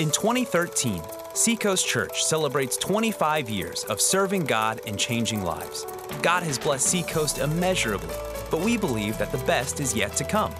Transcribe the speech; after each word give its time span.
In 0.00 0.10
2013, 0.10 1.00
Seacoast 1.34 1.86
Church 1.86 2.24
celebrates 2.24 2.76
25 2.78 3.48
years 3.48 3.84
of 3.84 4.00
serving 4.00 4.44
God 4.44 4.80
and 4.88 4.98
changing 4.98 5.44
lives. 5.44 5.86
God 6.20 6.42
has 6.42 6.58
blessed 6.58 6.88
Seacoast 6.88 7.38
immeasurably, 7.38 8.16
but 8.50 8.58
we 8.58 8.76
believe 8.76 9.16
that 9.18 9.30
the 9.30 9.38
best 9.46 9.78
is 9.78 9.94
yet 9.94 10.16
to 10.16 10.24
come. 10.24 10.52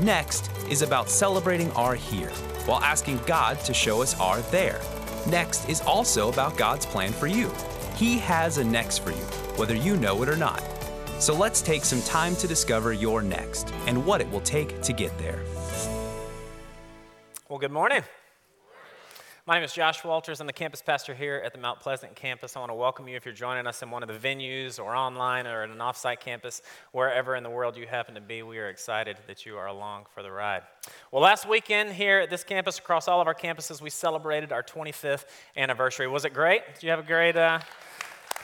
Next 0.00 0.50
is 0.68 0.82
about 0.82 1.08
celebrating 1.08 1.70
our 1.72 1.94
here 1.94 2.30
while 2.64 2.82
asking 2.82 3.20
God 3.24 3.60
to 3.60 3.72
show 3.72 4.02
us 4.02 4.18
our 4.18 4.40
there. 4.50 4.80
Next 5.28 5.68
is 5.68 5.80
also 5.82 6.28
about 6.28 6.56
God's 6.56 6.86
plan 6.86 7.12
for 7.12 7.28
you. 7.28 7.52
He 7.94 8.18
has 8.18 8.58
a 8.58 8.64
next 8.64 8.98
for 8.98 9.10
you, 9.10 9.26
whether 9.54 9.76
you 9.76 9.96
know 9.96 10.20
it 10.24 10.28
or 10.28 10.36
not. 10.36 10.60
So 11.20 11.36
let's 11.36 11.62
take 11.62 11.84
some 11.84 12.02
time 12.02 12.34
to 12.34 12.48
discover 12.48 12.92
your 12.92 13.22
next 13.22 13.72
and 13.86 14.04
what 14.04 14.20
it 14.20 14.28
will 14.28 14.40
take 14.40 14.82
to 14.82 14.92
get 14.92 15.16
there. 15.18 15.40
Well, 17.48 17.60
good 17.60 17.70
morning. 17.70 18.02
My 19.48 19.54
name 19.54 19.62
is 19.62 19.72
Josh 19.72 20.02
Walters. 20.02 20.40
I'm 20.40 20.48
the 20.48 20.52
campus 20.52 20.82
pastor 20.82 21.14
here 21.14 21.40
at 21.44 21.52
the 21.52 21.60
Mount 21.60 21.78
Pleasant 21.78 22.16
campus. 22.16 22.56
I 22.56 22.58
want 22.58 22.70
to 22.70 22.74
welcome 22.74 23.06
you 23.06 23.16
if 23.16 23.24
you're 23.24 23.32
joining 23.32 23.68
us 23.68 23.80
in 23.80 23.92
one 23.92 24.02
of 24.02 24.08
the 24.08 24.18
venues 24.18 24.80
or 24.80 24.96
online 24.96 25.46
or 25.46 25.62
at 25.62 25.70
an 25.70 25.78
offsite 25.78 26.18
campus, 26.18 26.62
wherever 26.90 27.36
in 27.36 27.44
the 27.44 27.50
world 27.50 27.76
you 27.76 27.86
happen 27.86 28.16
to 28.16 28.20
be. 28.20 28.42
We 28.42 28.58
are 28.58 28.68
excited 28.68 29.18
that 29.28 29.46
you 29.46 29.56
are 29.56 29.68
along 29.68 30.06
for 30.12 30.24
the 30.24 30.32
ride. 30.32 30.62
Well, 31.12 31.22
last 31.22 31.48
weekend 31.48 31.92
here 31.92 32.18
at 32.18 32.28
this 32.28 32.42
campus, 32.42 32.80
across 32.80 33.06
all 33.06 33.20
of 33.20 33.28
our 33.28 33.36
campuses, 33.36 33.80
we 33.80 33.88
celebrated 33.88 34.50
our 34.50 34.64
25th 34.64 35.26
anniversary. 35.56 36.08
Was 36.08 36.24
it 36.24 36.34
great? 36.34 36.62
Did 36.74 36.82
you 36.82 36.90
have 36.90 36.98
a 36.98 37.04
great? 37.04 37.36
Uh, 37.36 37.60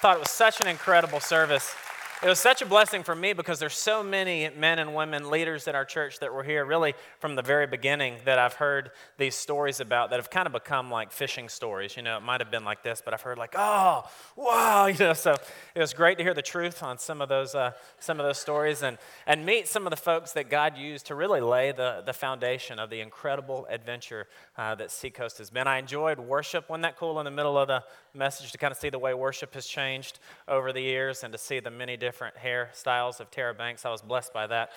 thought 0.01 0.15
it 0.15 0.21
was 0.21 0.31
such 0.31 0.61
an 0.61 0.69
incredible 0.69 1.19
service. 1.19 1.75
It 2.23 2.29
was 2.29 2.39
such 2.39 2.63
a 2.63 2.67
blessing 2.67 3.03
for 3.03 3.17
me 3.17 3.33
because 3.33 3.59
there's 3.59 3.77
so 3.77 4.01
many 4.01 4.49
men 4.57 4.79
and 4.79 4.95
women, 4.95 5.29
leaders 5.29 5.67
in 5.67 5.75
our 5.75 5.85
church 5.85 6.21
that 6.21 6.33
were 6.33 6.45
here 6.45 6.65
really 6.65 6.95
from 7.19 7.35
the 7.35 7.43
very 7.43 7.67
beginning 7.67 8.15
that 8.27 8.39
I've 8.39 8.53
heard 8.53 8.93
these 9.19 9.35
stories 9.35 9.81
about 9.81 10.11
that 10.11 10.21
have 10.21 10.31
kind 10.31 10.47
of 10.47 10.53
become 10.53 10.89
like 10.89 11.11
fishing 11.11 11.49
stories. 11.49 11.97
You 11.97 12.05
know, 12.05 12.19
it 12.19 12.23
might 12.23 12.41
have 12.41 12.49
been 12.49 12.65
like 12.65 12.85
this, 12.85 13.03
but 13.05 13.13
I've 13.13 13.23
heard 13.23 13.39
like, 13.39 13.55
oh, 13.59 14.05
wow, 14.37 14.87
you 14.87 14.97
know. 15.01 15.15
So 15.15 15.35
it 15.75 15.81
was 15.81 15.93
great 15.93 16.17
to 16.19 16.23
hear 16.23 16.33
the 16.33 16.43
truth 16.43 16.85
on 16.85 16.97
some 16.97 17.21
of 17.21 17.29
those 17.29 17.57
uh, 17.57 17.73
some 17.99 18.21
of 18.21 18.25
those 18.25 18.39
stories 18.39 18.85
and 18.85 18.99
and 19.27 19.45
meet 19.45 19.67
some 19.67 19.85
of 19.85 19.91
the 19.91 19.97
folks 19.97 20.31
that 20.35 20.49
God 20.49 20.79
used 20.79 21.07
to 21.07 21.17
really 21.17 21.41
lay 21.41 21.73
the 21.73 22.05
the 22.07 22.13
foundation 22.13 22.79
of 22.79 22.89
the 22.89 23.01
incredible 23.01 23.67
adventure 23.69 24.29
uh, 24.57 24.77
that 24.77 24.93
Seacoast 24.93 25.39
has 25.39 25.51
been. 25.51 25.67
I 25.67 25.79
enjoyed 25.79 26.21
worship. 26.21 26.71
Wasn't 26.71 26.83
that 26.83 26.97
cool 26.97 27.19
in 27.19 27.25
the 27.25 27.33
middle 27.33 27.59
of 27.59 27.67
the 27.67 27.83
message 28.15 28.53
to 28.53 28.59
kind 28.59 28.71
of 28.71 28.79
see 28.79 28.91
the 28.91 28.99
way 29.01 29.13
worship 29.13 29.55
has 29.55 29.67
changed 29.67 30.21
over 30.47 30.73
the 30.73 30.83
years 30.83 31.25
and 31.25 31.33
to 31.33 31.39
see 31.39 31.59
the 31.59 31.71
many 31.71 31.97
different 31.97 32.12
different 32.13 32.37
hairstyles 32.37 33.21
of 33.21 33.31
Tara 33.31 33.55
Banks. 33.55 33.87
I 33.87 33.91
was 33.91 34.03
blessed 34.03 34.35
by 34.35 34.47
that 34.47 34.73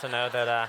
to 0.00 0.08
know 0.08 0.28
that 0.28 0.48
uh, 0.48 0.66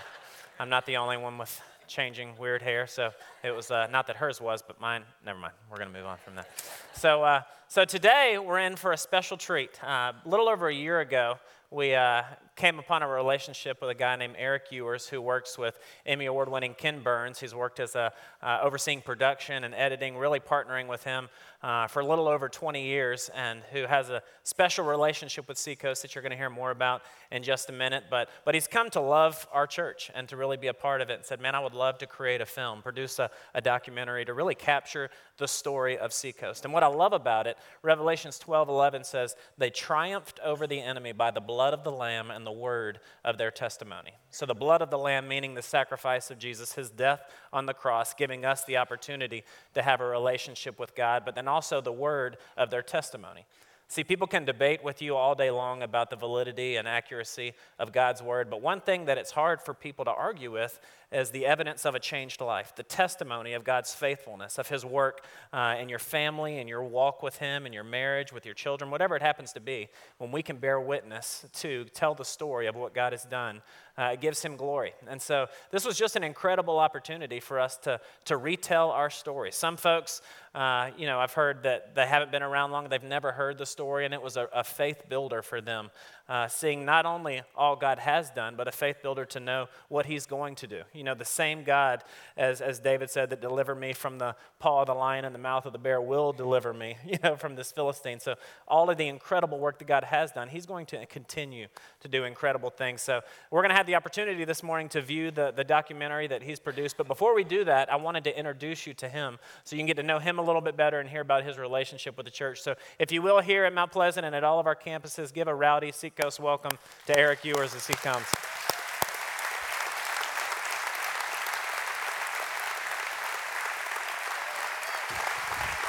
I'm 0.59 0.69
not 0.69 0.85
the 0.85 0.97
only 0.97 1.17
one 1.17 1.39
with 1.39 1.59
changing 1.87 2.37
weird 2.37 2.61
hair. 2.61 2.85
So 2.85 3.09
it 3.43 3.49
was 3.49 3.71
uh, 3.71 3.87
not 3.87 4.05
that 4.05 4.17
hers 4.17 4.39
was, 4.39 4.61
but 4.61 4.79
mine. 4.79 5.01
Never 5.25 5.39
mind. 5.39 5.53
We're 5.67 5.77
going 5.77 5.91
to 5.91 5.97
move 5.97 6.05
on 6.05 6.19
from 6.23 6.35
that. 6.35 6.47
So, 6.93 7.23
uh, 7.23 7.41
so 7.69 7.85
today 7.85 8.37
we're 8.37 8.59
in 8.59 8.75
for 8.75 8.91
a 8.91 8.97
special 8.97 9.35
treat. 9.35 9.83
Uh, 9.83 10.13
a 10.23 10.29
little 10.29 10.47
over 10.47 10.67
a 10.67 10.73
year 10.75 10.99
ago, 10.99 11.39
we 11.71 11.95
uh, 11.95 12.21
came 12.61 12.77
upon 12.77 13.01
a 13.01 13.07
relationship 13.07 13.81
with 13.81 13.89
a 13.89 13.95
guy 13.95 14.15
named 14.15 14.35
Erik 14.37 14.71
Ewers 14.71 15.07
who 15.07 15.19
works 15.19 15.57
with 15.57 15.79
Emmy 16.05 16.27
Award 16.27 16.47
winning 16.47 16.75
Ken 16.75 17.01
Burns. 17.01 17.39
He's 17.39 17.55
worked 17.55 17.79
as 17.79 17.95
a 17.95 18.13
uh, 18.43 18.59
overseeing 18.61 19.01
production 19.01 19.63
and 19.63 19.73
editing, 19.73 20.15
really 20.15 20.39
partnering 20.39 20.87
with 20.87 21.03
him 21.03 21.27
uh, 21.63 21.87
for 21.87 22.01
a 22.01 22.05
little 22.05 22.27
over 22.27 22.49
20 22.49 22.83
years, 22.83 23.29
and 23.35 23.61
who 23.71 23.85
has 23.85 24.09
a 24.09 24.21
special 24.43 24.85
relationship 24.85 25.47
with 25.47 25.57
Seacoast 25.57 26.01
that 26.01 26.13
you're 26.13 26.21
going 26.21 26.31
to 26.31 26.37
hear 26.37 26.49
more 26.49 26.71
about 26.71 27.01
in 27.31 27.43
just 27.43 27.69
a 27.69 27.73
minute. 27.73 28.05
But, 28.09 28.29
but 28.45 28.53
he's 28.53 28.67
come 28.67 28.89
to 28.91 29.01
love 29.01 29.47
our 29.51 29.67
church 29.67 30.11
and 30.13 30.27
to 30.29 30.37
really 30.37 30.57
be 30.57 30.67
a 30.67 30.73
part 30.73 31.01
of 31.01 31.09
it 31.09 31.13
and 31.13 31.25
said, 31.25 31.39
Man, 31.39 31.55
I 31.55 31.59
would 31.59 31.73
love 31.73 31.97
to 31.99 32.07
create 32.07 32.41
a 32.41 32.45
film, 32.45 32.81
produce 32.81 33.19
a, 33.19 33.29
a 33.53 33.61
documentary 33.61 34.25
to 34.25 34.33
really 34.33 34.55
capture 34.55 35.09
the 35.37 35.47
story 35.47 35.97
of 35.97 36.13
Seacoast. 36.13 36.65
And 36.65 36.73
what 36.73 36.83
I 36.83 36.87
love 36.87 37.13
about 37.13 37.47
it, 37.47 37.57
Revelations 37.81 38.37
12 38.39 38.69
11 38.69 39.03
says, 39.03 39.35
They 39.57 39.69
triumphed 39.69 40.39
over 40.43 40.67
the 40.67 40.79
enemy 40.79 41.11
by 41.11 41.31
the 41.31 41.41
blood 41.41 41.73
of 41.73 41.83
the 41.83 41.91
Lamb 41.91 42.31
and 42.31 42.45
the 42.45 42.50
word 42.51 42.99
of 43.23 43.37
their 43.37 43.51
testimony. 43.51 44.11
So 44.29 44.45
the 44.45 44.53
blood 44.53 44.81
of 44.81 44.89
the 44.89 44.97
Lamb, 44.97 45.27
meaning 45.27 45.53
the 45.53 45.61
sacrifice 45.61 46.31
of 46.31 46.39
Jesus, 46.39 46.73
his 46.73 46.89
death 46.89 47.21
on 47.51 47.65
the 47.65 47.73
cross, 47.73 48.13
giving 48.13 48.45
us 48.45 48.63
the 48.63 48.77
opportunity 48.77 49.43
to 49.73 49.81
have 49.81 50.01
a 50.01 50.05
relationship 50.05 50.79
with 50.79 50.95
God, 50.95 51.23
but 51.25 51.35
then 51.35 51.47
also 51.47 51.81
the 51.81 51.91
word 51.91 52.37
of 52.57 52.69
their 52.69 52.81
testimony. 52.81 53.45
See, 53.91 54.05
people 54.05 54.25
can 54.25 54.45
debate 54.45 54.85
with 54.85 55.01
you 55.01 55.17
all 55.17 55.35
day 55.35 55.51
long 55.51 55.83
about 55.83 56.09
the 56.09 56.15
validity 56.15 56.77
and 56.77 56.87
accuracy 56.87 57.51
of 57.77 57.91
God's 57.91 58.21
word, 58.23 58.49
but 58.49 58.61
one 58.61 58.79
thing 58.79 59.03
that 59.05 59.17
it's 59.17 59.31
hard 59.31 59.61
for 59.61 59.73
people 59.73 60.05
to 60.05 60.11
argue 60.11 60.49
with 60.49 60.79
is 61.11 61.31
the 61.31 61.45
evidence 61.45 61.85
of 61.85 61.93
a 61.93 61.99
changed 61.99 62.39
life, 62.39 62.73
the 62.75 62.83
testimony 62.83 63.53
of 63.53 63.63
God's 63.63 63.93
faithfulness, 63.93 64.57
of 64.57 64.69
His 64.69 64.85
work 64.85 65.25
uh, 65.51 65.75
in 65.79 65.89
your 65.89 65.99
family, 65.99 66.57
in 66.57 66.67
your 66.67 66.83
walk 66.83 67.21
with 67.21 67.37
Him, 67.37 67.65
in 67.65 67.73
your 67.73 67.83
marriage, 67.83 68.31
with 68.31 68.45
your 68.45 68.55
children, 68.55 68.89
whatever 68.89 69.15
it 69.15 69.21
happens 69.21 69.51
to 69.53 69.59
be. 69.59 69.89
When 70.19 70.31
we 70.31 70.41
can 70.41 70.57
bear 70.57 70.79
witness 70.79 71.45
to 71.53 71.85
tell 71.93 72.15
the 72.15 72.25
story 72.25 72.67
of 72.67 72.75
what 72.75 72.93
God 72.93 73.11
has 73.11 73.23
done, 73.23 73.61
uh, 73.97 74.11
it 74.13 74.21
gives 74.21 74.41
Him 74.41 74.55
glory. 74.55 74.93
And 75.07 75.21
so 75.21 75.47
this 75.69 75.85
was 75.85 75.97
just 75.97 76.15
an 76.15 76.23
incredible 76.23 76.79
opportunity 76.79 77.41
for 77.41 77.59
us 77.59 77.77
to, 77.79 77.99
to 78.25 78.37
retell 78.37 78.91
our 78.91 79.09
story. 79.09 79.51
Some 79.51 79.75
folks, 79.75 80.21
uh, 80.55 80.91
you 80.97 81.05
know, 81.05 81.19
I've 81.19 81.33
heard 81.33 81.63
that 81.63 81.93
they 81.93 82.05
haven't 82.05 82.31
been 82.31 82.43
around 82.43 82.71
long, 82.71 82.87
they've 82.87 83.03
never 83.03 83.33
heard 83.33 83.57
the 83.57 83.65
story, 83.65 84.05
and 84.05 84.13
it 84.13 84.21
was 84.21 84.37
a, 84.37 84.47
a 84.53 84.63
faith 84.63 85.03
builder 85.09 85.41
for 85.41 85.59
them 85.59 85.91
uh, 86.29 86.47
seeing 86.47 86.85
not 86.85 87.05
only 87.05 87.41
all 87.55 87.75
God 87.75 87.99
has 87.99 88.29
done, 88.29 88.55
but 88.55 88.67
a 88.67 88.71
faith 88.71 88.97
builder 89.01 89.25
to 89.25 89.39
know 89.39 89.67
what 89.89 90.05
He's 90.05 90.25
going 90.25 90.55
to 90.55 90.67
do. 90.67 90.81
You 90.93 91.03
know, 91.03 91.15
the 91.15 91.25
same 91.25 91.63
God, 91.63 92.03
as, 92.37 92.61
as 92.61 92.79
David 92.79 93.09
said, 93.09 93.29
that 93.29 93.41
delivered 93.41 93.75
me 93.75 93.93
from 93.93 94.17
the 94.17 94.35
paw 94.59 94.81
of 94.81 94.87
the 94.87 94.93
lion 94.93 95.25
and 95.25 95.33
the 95.33 95.39
mouth 95.39 95.65
of 95.65 95.73
the 95.73 95.79
bear 95.79 96.01
will 96.01 96.31
deliver 96.31 96.73
me, 96.73 96.97
you 97.05 97.17
know, 97.23 97.35
from 97.35 97.55
this 97.55 97.71
Philistine. 97.71 98.19
So, 98.19 98.35
all 98.67 98.89
of 98.89 98.97
the 98.97 99.07
incredible 99.07 99.59
work 99.59 99.79
that 99.79 99.87
God 99.87 100.03
has 100.05 100.31
done, 100.31 100.47
He's 100.47 100.65
going 100.65 100.85
to 100.87 101.05
continue 101.05 101.67
to 102.01 102.07
do 102.07 102.23
incredible 102.23 102.69
things. 102.69 103.01
So, 103.01 103.21
we're 103.49 103.61
going 103.61 103.71
to 103.71 103.75
have 103.75 103.87
the 103.87 103.95
opportunity 103.95 104.45
this 104.45 104.63
morning 104.63 104.89
to 104.89 105.01
view 105.01 105.31
the, 105.31 105.51
the 105.51 105.63
documentary 105.63 106.27
that 106.27 106.43
He's 106.43 106.59
produced. 106.59 106.97
But 106.97 107.07
before 107.07 107.35
we 107.35 107.43
do 107.43 107.63
that, 107.65 107.91
I 107.91 107.95
wanted 107.95 108.23
to 108.25 108.37
introduce 108.37 108.87
you 108.87 108.93
to 108.95 109.09
Him 109.09 109.37
so 109.63 109.75
you 109.75 109.79
can 109.79 109.87
get 109.87 109.97
to 109.97 110.03
know 110.03 110.19
Him 110.19 110.39
a 110.39 110.41
little 110.41 110.61
bit 110.61 110.77
better 110.77 110.99
and 110.99 111.09
hear 111.09 111.21
about 111.21 111.43
His 111.43 111.57
relationship 111.57 112.17
with 112.17 112.25
the 112.25 112.31
church. 112.31 112.61
So, 112.61 112.75
if 112.99 113.11
you 113.11 113.21
will, 113.21 113.39
here 113.41 113.65
at 113.65 113.73
Mount 113.73 113.91
Pleasant 113.91 114.25
and 114.25 114.35
at 114.35 114.43
all 114.43 114.59
of 114.59 114.67
our 114.67 114.75
campuses, 114.75 115.33
give 115.33 115.47
a 115.47 115.55
rowdy 115.55 115.91
Seacoast 116.17 116.41
welcome 116.41 116.77
to 117.07 117.17
Erik 117.17 117.45
Ewers 117.45 117.73
as 117.73 117.87
he 117.87 117.93
comes. 117.93 118.25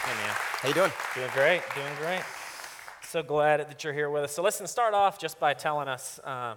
Hey, 0.05 0.15
man. 0.23 0.35
How 0.61 0.69
you 0.69 0.75
doing? 0.75 0.93
Doing 1.17 1.31
great, 1.35 1.63
doing 1.75 1.93
great. 1.99 2.23
So 3.03 3.25
glad 3.25 3.69
that 3.69 3.83
you're 3.83 3.93
here 3.93 4.11
with 4.11 4.23
us. 4.23 4.33
So 4.33 4.45
listen, 4.45 4.69
start 4.69 4.95
off 4.95 5.19
just 5.19 5.41
by 5.41 5.55
telling 5.55 5.89
us 5.89 6.21
uh, 6.23 6.55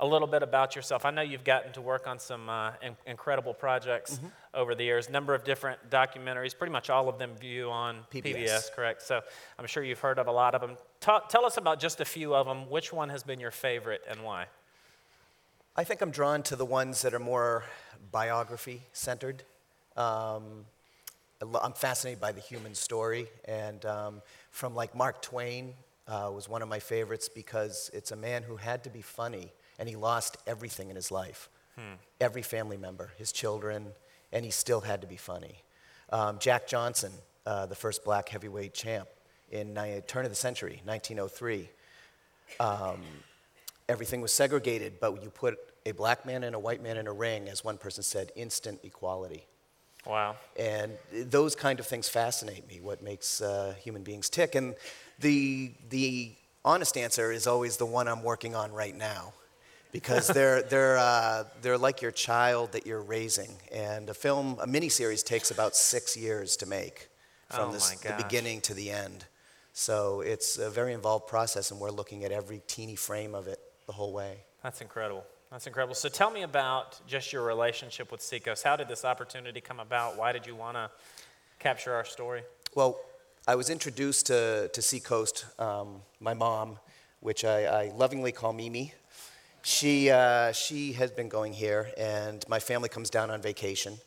a 0.00 0.06
little 0.06 0.26
bit 0.26 0.42
about 0.42 0.74
yourself. 0.74 1.04
I 1.04 1.10
know 1.10 1.22
you've 1.22 1.44
gotten 1.44 1.72
to 1.74 1.80
work 1.80 2.06
on 2.06 2.18
some 2.18 2.48
uh, 2.48 2.72
in- 2.82 2.96
incredible 3.06 3.54
projects 3.54 4.16
mm-hmm. 4.16 4.26
over 4.54 4.74
the 4.74 4.82
years, 4.82 5.08
number 5.10 5.34
of 5.34 5.44
different 5.44 5.78
documentaries, 5.90 6.56
pretty 6.56 6.72
much 6.72 6.90
all 6.90 7.08
of 7.08 7.18
them 7.18 7.36
view 7.36 7.70
on 7.70 7.98
PBS. 8.12 8.34
PBS. 8.34 8.72
correct? 8.72 9.02
So 9.02 9.20
I'm 9.58 9.66
sure 9.66 9.84
you've 9.84 10.00
heard 10.00 10.18
of 10.18 10.26
a 10.26 10.32
lot 10.32 10.54
of 10.54 10.62
them. 10.62 10.76
Ta- 11.00 11.20
tell 11.28 11.44
us 11.44 11.58
about 11.58 11.78
just 11.78 12.00
a 12.00 12.04
few 12.04 12.34
of 12.34 12.46
them. 12.46 12.68
Which 12.70 12.92
one 12.92 13.10
has 13.10 13.22
been 13.22 13.38
your 13.38 13.50
favorite 13.50 14.02
and 14.08 14.24
why? 14.24 14.46
I 15.76 15.84
think 15.84 16.00
I'm 16.00 16.10
drawn 16.10 16.42
to 16.44 16.56
the 16.56 16.64
ones 16.64 17.02
that 17.02 17.14
are 17.14 17.20
more 17.20 17.64
biography 18.10 18.82
centered. 18.92 19.44
Um, 19.96 20.64
I'm 21.62 21.72
fascinated 21.72 22.20
by 22.20 22.32
the 22.32 22.40
human 22.40 22.74
story, 22.74 23.28
and 23.46 23.84
um, 23.86 24.22
from 24.50 24.74
like 24.74 24.94
Mark 24.94 25.22
Twain 25.22 25.74
uh, 26.06 26.30
was 26.34 26.48
one 26.48 26.60
of 26.60 26.68
my 26.68 26.80
favorites 26.80 27.28
because 27.28 27.90
it's 27.94 28.10
a 28.10 28.16
man 28.16 28.42
who 28.42 28.56
had 28.56 28.84
to 28.84 28.90
be 28.90 29.00
funny, 29.00 29.52
and 29.80 29.88
he 29.88 29.96
lost 29.96 30.36
everything 30.46 30.90
in 30.90 30.94
his 30.94 31.10
life, 31.10 31.48
hmm. 31.76 31.94
every 32.20 32.42
family 32.42 32.76
member, 32.76 33.10
his 33.16 33.32
children, 33.32 33.86
and 34.30 34.44
he 34.44 34.50
still 34.50 34.82
had 34.82 35.00
to 35.00 35.06
be 35.06 35.16
funny. 35.16 35.64
Um, 36.12 36.38
Jack 36.38 36.68
Johnson, 36.68 37.10
uh, 37.46 37.66
the 37.66 37.74
first 37.74 38.04
black 38.04 38.28
heavyweight 38.28 38.74
champ 38.74 39.08
in 39.50 39.74
ni- 39.74 40.02
turn 40.06 40.26
of 40.26 40.30
the 40.30 40.36
century, 40.36 40.82
1903. 40.84 41.68
Um, 42.60 43.00
everything 43.88 44.20
was 44.20 44.32
segregated, 44.32 45.00
but 45.00 45.22
you 45.22 45.30
put 45.30 45.58
a 45.86 45.92
black 45.92 46.26
man 46.26 46.44
and 46.44 46.54
a 46.54 46.58
white 46.58 46.82
man 46.82 46.98
in 46.98 47.06
a 47.06 47.12
ring, 47.12 47.48
as 47.48 47.64
one 47.64 47.78
person 47.78 48.02
said, 48.02 48.30
instant 48.36 48.80
equality. 48.84 49.46
Wow. 50.06 50.36
And 50.58 50.92
those 51.12 51.54
kind 51.54 51.80
of 51.80 51.86
things 51.86 52.08
fascinate 52.08 52.68
me, 52.68 52.80
what 52.80 53.02
makes 53.02 53.40
uh, 53.40 53.74
human 53.82 54.02
beings 54.02 54.28
tick. 54.28 54.54
And 54.54 54.74
the, 55.18 55.72
the 55.88 56.32
honest 56.64 56.98
answer 56.98 57.32
is 57.32 57.46
always 57.46 57.78
the 57.78 57.86
one 57.86 58.08
I'm 58.08 58.22
working 58.22 58.54
on 58.54 58.72
right 58.72 58.94
now. 58.94 59.32
Because 59.92 60.28
they're, 60.28 60.62
they're, 60.62 60.98
uh, 60.98 61.44
they're 61.62 61.78
like 61.78 62.02
your 62.02 62.10
child 62.10 62.72
that 62.72 62.86
you're 62.86 63.02
raising. 63.02 63.50
And 63.72 64.08
a 64.08 64.14
film, 64.14 64.58
a 64.60 64.66
miniseries, 64.66 65.24
takes 65.24 65.50
about 65.50 65.76
six 65.76 66.16
years 66.16 66.56
to 66.58 66.66
make 66.66 67.08
from 67.48 67.70
oh 67.70 67.72
this, 67.72 67.90
the 67.90 68.14
beginning 68.16 68.60
to 68.62 68.74
the 68.74 68.90
end. 68.90 69.24
So 69.72 70.20
it's 70.20 70.58
a 70.58 70.70
very 70.70 70.92
involved 70.92 71.26
process, 71.26 71.70
and 71.70 71.80
we're 71.80 71.90
looking 71.90 72.24
at 72.24 72.32
every 72.32 72.62
teeny 72.66 72.96
frame 72.96 73.34
of 73.34 73.48
it 73.48 73.60
the 73.86 73.92
whole 73.92 74.12
way. 74.12 74.38
That's 74.62 74.80
incredible. 74.80 75.24
That's 75.50 75.66
incredible. 75.66 75.94
So 75.94 76.08
tell 76.08 76.30
me 76.30 76.42
about 76.42 77.00
just 77.08 77.32
your 77.32 77.42
relationship 77.42 78.12
with 78.12 78.22
Seacoast. 78.22 78.62
How 78.62 78.76
did 78.76 78.86
this 78.88 79.04
opportunity 79.04 79.60
come 79.60 79.80
about? 79.80 80.16
Why 80.16 80.32
did 80.32 80.46
you 80.46 80.54
want 80.54 80.76
to 80.76 80.90
capture 81.58 81.92
our 81.92 82.04
story? 82.04 82.42
Well, 82.74 83.00
I 83.48 83.56
was 83.56 83.68
introduced 83.68 84.26
to, 84.26 84.70
to 84.72 84.82
Seacoast, 84.82 85.46
um, 85.58 86.02
my 86.20 86.34
mom, 86.34 86.78
which 87.18 87.44
I, 87.44 87.64
I 87.64 87.92
lovingly 87.96 88.30
call 88.30 88.52
Mimi. 88.52 88.94
She, 89.62 90.10
uh, 90.10 90.52
she 90.52 90.92
has 90.94 91.10
been 91.10 91.28
going 91.28 91.52
here, 91.52 91.90
and 91.96 92.44
my 92.48 92.58
family 92.58 92.88
comes 92.88 93.10
down 93.10 93.30
on 93.30 93.42
vacation. 93.42 93.98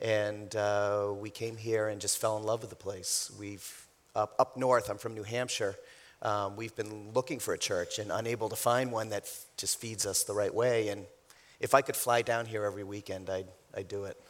And 0.00 0.54
uh, 0.54 1.12
we 1.18 1.30
came 1.30 1.56
here 1.56 1.88
and 1.88 2.00
just 2.00 2.18
fell 2.18 2.36
in 2.36 2.44
love 2.44 2.60
with 2.60 2.70
the 2.70 2.76
place. 2.76 3.32
We've, 3.38 3.86
up, 4.14 4.34
up 4.38 4.56
north, 4.56 4.90
I'm 4.90 4.98
from 4.98 5.14
New 5.14 5.24
Hampshire, 5.24 5.76
um, 6.22 6.56
we've 6.56 6.74
been 6.74 7.12
looking 7.12 7.38
for 7.38 7.54
a 7.54 7.58
church 7.58 7.98
and 7.98 8.10
unable 8.10 8.48
to 8.48 8.56
find 8.56 8.90
one 8.90 9.10
that 9.10 9.22
f- 9.22 9.46
just 9.56 9.78
feeds 9.78 10.04
us 10.04 10.24
the 10.24 10.34
right 10.34 10.52
way. 10.52 10.88
And 10.88 11.06
if 11.60 11.74
I 11.74 11.82
could 11.82 11.94
fly 11.94 12.22
down 12.22 12.46
here 12.46 12.64
every 12.64 12.82
weekend, 12.82 13.30
I'd, 13.30 13.46
I'd 13.74 13.88
do 13.88 14.04
it. 14.04 14.20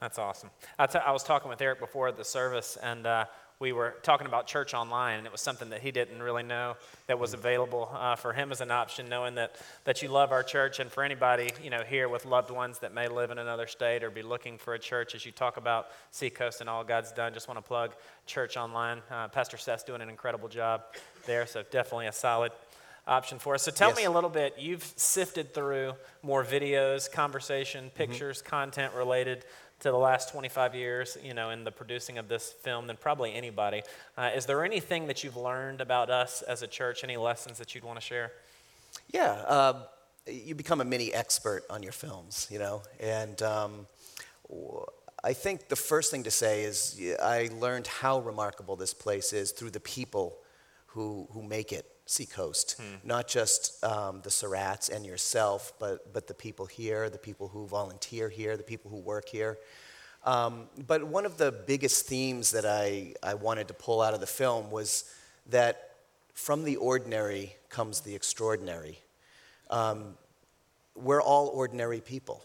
That's 0.00 0.18
awesome. 0.18 0.50
I, 0.78 1.12
was 1.12 1.22
talking 1.22 1.48
with 1.48 1.60
Erik 1.60 1.78
before 1.78 2.10
the 2.12 2.24
service, 2.24 2.76
and 2.82 3.06
uh, 3.06 3.24
we 3.62 3.72
were 3.72 3.94
talking 4.02 4.26
about 4.26 4.48
church 4.48 4.74
online, 4.74 5.18
and 5.18 5.26
it 5.26 5.30
was 5.32 5.40
something 5.40 5.70
that 5.70 5.80
he 5.80 5.92
didn't 5.92 6.20
really 6.20 6.42
know 6.42 6.74
that 7.06 7.18
was 7.18 7.32
available 7.32 7.88
uh, 7.94 8.16
for 8.16 8.32
him 8.32 8.50
as 8.50 8.60
an 8.60 8.72
option, 8.72 9.08
knowing 9.08 9.36
that, 9.36 9.54
that 9.84 10.02
you 10.02 10.08
love 10.08 10.32
our 10.32 10.42
church. 10.42 10.80
And 10.80 10.90
for 10.90 11.04
anybody 11.04 11.52
you 11.62 11.70
know 11.70 11.82
here 11.84 12.08
with 12.08 12.26
loved 12.26 12.50
ones 12.50 12.80
that 12.80 12.92
may 12.92 13.06
live 13.06 13.30
in 13.30 13.38
another 13.38 13.68
state 13.68 14.02
or 14.02 14.10
be 14.10 14.22
looking 14.22 14.58
for 14.58 14.74
a 14.74 14.78
church, 14.80 15.14
as 15.14 15.24
you 15.24 15.30
talk 15.30 15.56
about 15.56 15.86
Seacoast 16.10 16.60
and 16.60 16.68
all 16.68 16.82
God's 16.82 17.12
done, 17.12 17.32
just 17.32 17.46
want 17.46 17.56
to 17.56 17.62
plug 17.62 17.92
church 18.26 18.56
online. 18.56 18.98
Uh, 19.08 19.28
Pastor 19.28 19.56
Seth's 19.56 19.84
doing 19.84 20.02
an 20.02 20.08
incredible 20.10 20.48
job 20.48 20.82
there, 21.26 21.46
so 21.46 21.62
definitely 21.70 22.08
a 22.08 22.12
solid 22.12 22.50
option 23.06 23.38
for 23.38 23.54
us. 23.54 23.62
So 23.62 23.70
tell 23.72 23.88
Yes. 23.90 23.96
me 23.96 24.04
a 24.04 24.10
little 24.10 24.30
bit. 24.30 24.54
You've 24.58 24.84
sifted 24.96 25.54
through 25.54 25.94
more 26.22 26.44
videos, 26.44 27.10
conversation, 27.10 27.86
Mm-hmm. 27.86 27.96
pictures, 27.96 28.42
content 28.42 28.92
related 28.94 29.44
to 29.82 29.90
the 29.90 29.98
last 29.98 30.30
25 30.30 30.76
years, 30.76 31.18
you 31.24 31.34
know, 31.34 31.50
in 31.50 31.64
the 31.64 31.70
producing 31.72 32.16
of 32.16 32.28
this 32.28 32.52
film 32.52 32.86
than 32.86 32.96
probably 32.96 33.34
anybody. 33.34 33.82
Uh, 34.16 34.30
is 34.34 34.46
there 34.46 34.64
anything 34.64 35.08
that 35.08 35.24
you've 35.24 35.36
learned 35.36 35.80
about 35.80 36.08
us 36.08 36.42
as 36.42 36.62
a 36.62 36.68
church? 36.68 37.02
Any 37.02 37.16
lessons 37.16 37.58
that 37.58 37.74
you'd 37.74 37.82
want 37.82 37.98
to 37.98 38.04
share? 38.04 38.30
Yeah, 39.12 39.32
um, 39.42 39.82
you 40.26 40.54
become 40.54 40.80
a 40.80 40.84
mini 40.84 41.12
expert 41.12 41.64
on 41.68 41.82
your 41.82 41.92
films, 41.92 42.46
you 42.48 42.60
know. 42.60 42.82
And 43.00 43.42
um, 43.42 43.86
w- 44.48 44.86
I 45.24 45.32
think 45.32 45.68
the 45.68 45.76
first 45.76 46.12
thing 46.12 46.22
to 46.24 46.30
say 46.30 46.62
is 46.62 47.00
I 47.20 47.50
learned 47.58 47.88
how 47.88 48.20
remarkable 48.20 48.76
this 48.76 48.94
place 48.94 49.32
is 49.32 49.50
through 49.50 49.70
the 49.70 49.80
people 49.80 50.38
who, 50.86 51.26
who 51.32 51.42
make 51.42 51.72
it 51.72 51.91
Seacoast. 52.06 52.80
Not 53.04 53.28
just 53.28 53.82
um, 53.84 54.20
the 54.22 54.30
Surratts 54.30 54.90
and 54.94 55.06
yourself, 55.06 55.72
but, 55.78 56.12
but 56.12 56.26
the 56.26 56.34
people 56.34 56.66
here, 56.66 57.08
the 57.08 57.18
people 57.18 57.48
who 57.48 57.66
volunteer 57.66 58.28
here, 58.28 58.56
the 58.56 58.62
people 58.62 58.90
who 58.90 58.98
work 58.98 59.28
here. 59.28 59.58
Um, 60.24 60.68
but 60.86 61.04
one 61.04 61.26
of 61.26 61.36
the 61.36 61.52
biggest 61.52 62.06
themes 62.06 62.52
that 62.52 62.64
I, 62.64 63.14
I 63.22 63.34
wanted 63.34 63.68
to 63.68 63.74
pull 63.74 64.00
out 64.00 64.14
of 64.14 64.20
the 64.20 64.26
film 64.26 64.70
was 64.70 65.12
that 65.50 65.90
from 66.34 66.64
the 66.64 66.76
ordinary 66.76 67.56
comes 67.68 68.00
the 68.00 68.14
extraordinary. 68.14 68.98
Um, 69.70 70.14
we're 70.94 71.22
all 71.22 71.48
ordinary 71.48 72.00
people, 72.00 72.44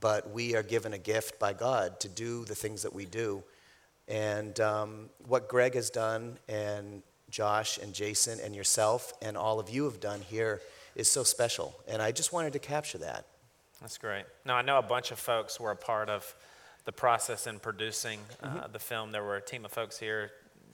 but 0.00 0.30
we 0.30 0.56
are 0.56 0.62
given 0.62 0.92
a 0.92 0.98
gift 0.98 1.38
by 1.38 1.52
God 1.52 2.00
to 2.00 2.08
do 2.08 2.44
the 2.44 2.54
things 2.54 2.82
that 2.82 2.92
we 2.92 3.06
do. 3.06 3.42
And 4.08 4.58
um, 4.60 5.10
what 5.26 5.48
Greg 5.48 5.74
has 5.74 5.90
done, 5.90 6.38
and 6.48 7.02
Josh 7.30 7.78
and 7.78 7.92
Jason 7.94 8.38
and 8.42 8.54
yourself 8.54 9.12
and 9.22 9.36
all 9.36 9.60
of 9.60 9.68
you 9.70 9.84
have 9.84 10.00
done 10.00 10.20
here 10.20 10.60
is 10.96 11.08
so 11.08 11.22
special. 11.22 11.74
And 11.86 12.00
I 12.02 12.10
just 12.12 12.32
wanted 12.32 12.52
to 12.54 12.58
capture 12.58 12.98
that. 12.98 13.24
That's 13.80 13.98
great. 13.98 14.24
No, 14.44 14.54
I 14.54 14.62
know 14.62 14.78
a 14.78 14.82
bunch 14.82 15.10
of 15.12 15.18
folks 15.18 15.60
were 15.60 15.70
a 15.70 15.76
part 15.76 16.08
of 16.08 16.34
the 16.84 16.92
process 16.92 17.46
in 17.46 17.58
producing 17.58 18.18
uh, 18.42 18.46
Mm-hmm. 18.48 18.72
the 18.72 18.78
film. 18.78 19.12
There 19.12 19.22
were 19.22 19.36
a 19.36 19.40
team 19.42 19.64
of 19.64 19.70
folks 19.72 19.98
here, 19.98 20.30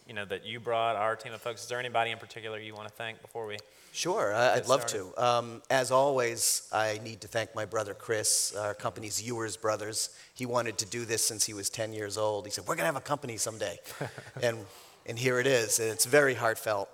you 0.06 0.14
know, 0.14 0.24
that 0.24 0.46
you 0.46 0.60
brought, 0.60 0.96
our 0.96 1.16
team 1.16 1.32
of 1.34 1.42
folks. 1.42 1.62
Is 1.62 1.68
there 1.68 1.80
anybody 1.80 2.12
in 2.12 2.18
particular 2.18 2.58
you 2.58 2.74
want 2.74 2.88
to 2.88 2.94
thank 2.94 3.20
before 3.20 3.46
we? 3.46 3.56
Sure, 3.92 4.34
I'd 4.34 4.66
love 4.66 4.88
started. 4.88 5.12
to. 5.16 5.24
Um, 5.24 5.62
as 5.70 5.92
always, 5.92 6.68
I 6.72 6.98
need 7.04 7.20
to 7.20 7.28
thank 7.28 7.54
my 7.54 7.64
brother 7.64 7.94
Chris, 7.94 8.52
our 8.56 8.74
company's 8.74 9.22
Ewers 9.22 9.56
Brothers. 9.56 10.08
He 10.34 10.46
wanted 10.46 10.78
to 10.78 10.86
do 10.86 11.04
this 11.04 11.22
since 11.24 11.44
he 11.44 11.54
was 11.54 11.70
10 11.70 11.92
years 11.92 12.18
old. 12.18 12.44
He 12.44 12.50
said, 12.50 12.64
We're 12.66 12.74
going 12.74 12.82
to 12.88 12.92
have 12.92 12.96
a 12.96 13.00
company 13.00 13.36
someday. 13.36 13.78
and, 14.42 14.58
and 15.06 15.18
here 15.18 15.38
it 15.38 15.46
is, 15.46 15.78
and 15.78 15.90
it's 15.90 16.04
very 16.04 16.34
heartfelt. 16.34 16.88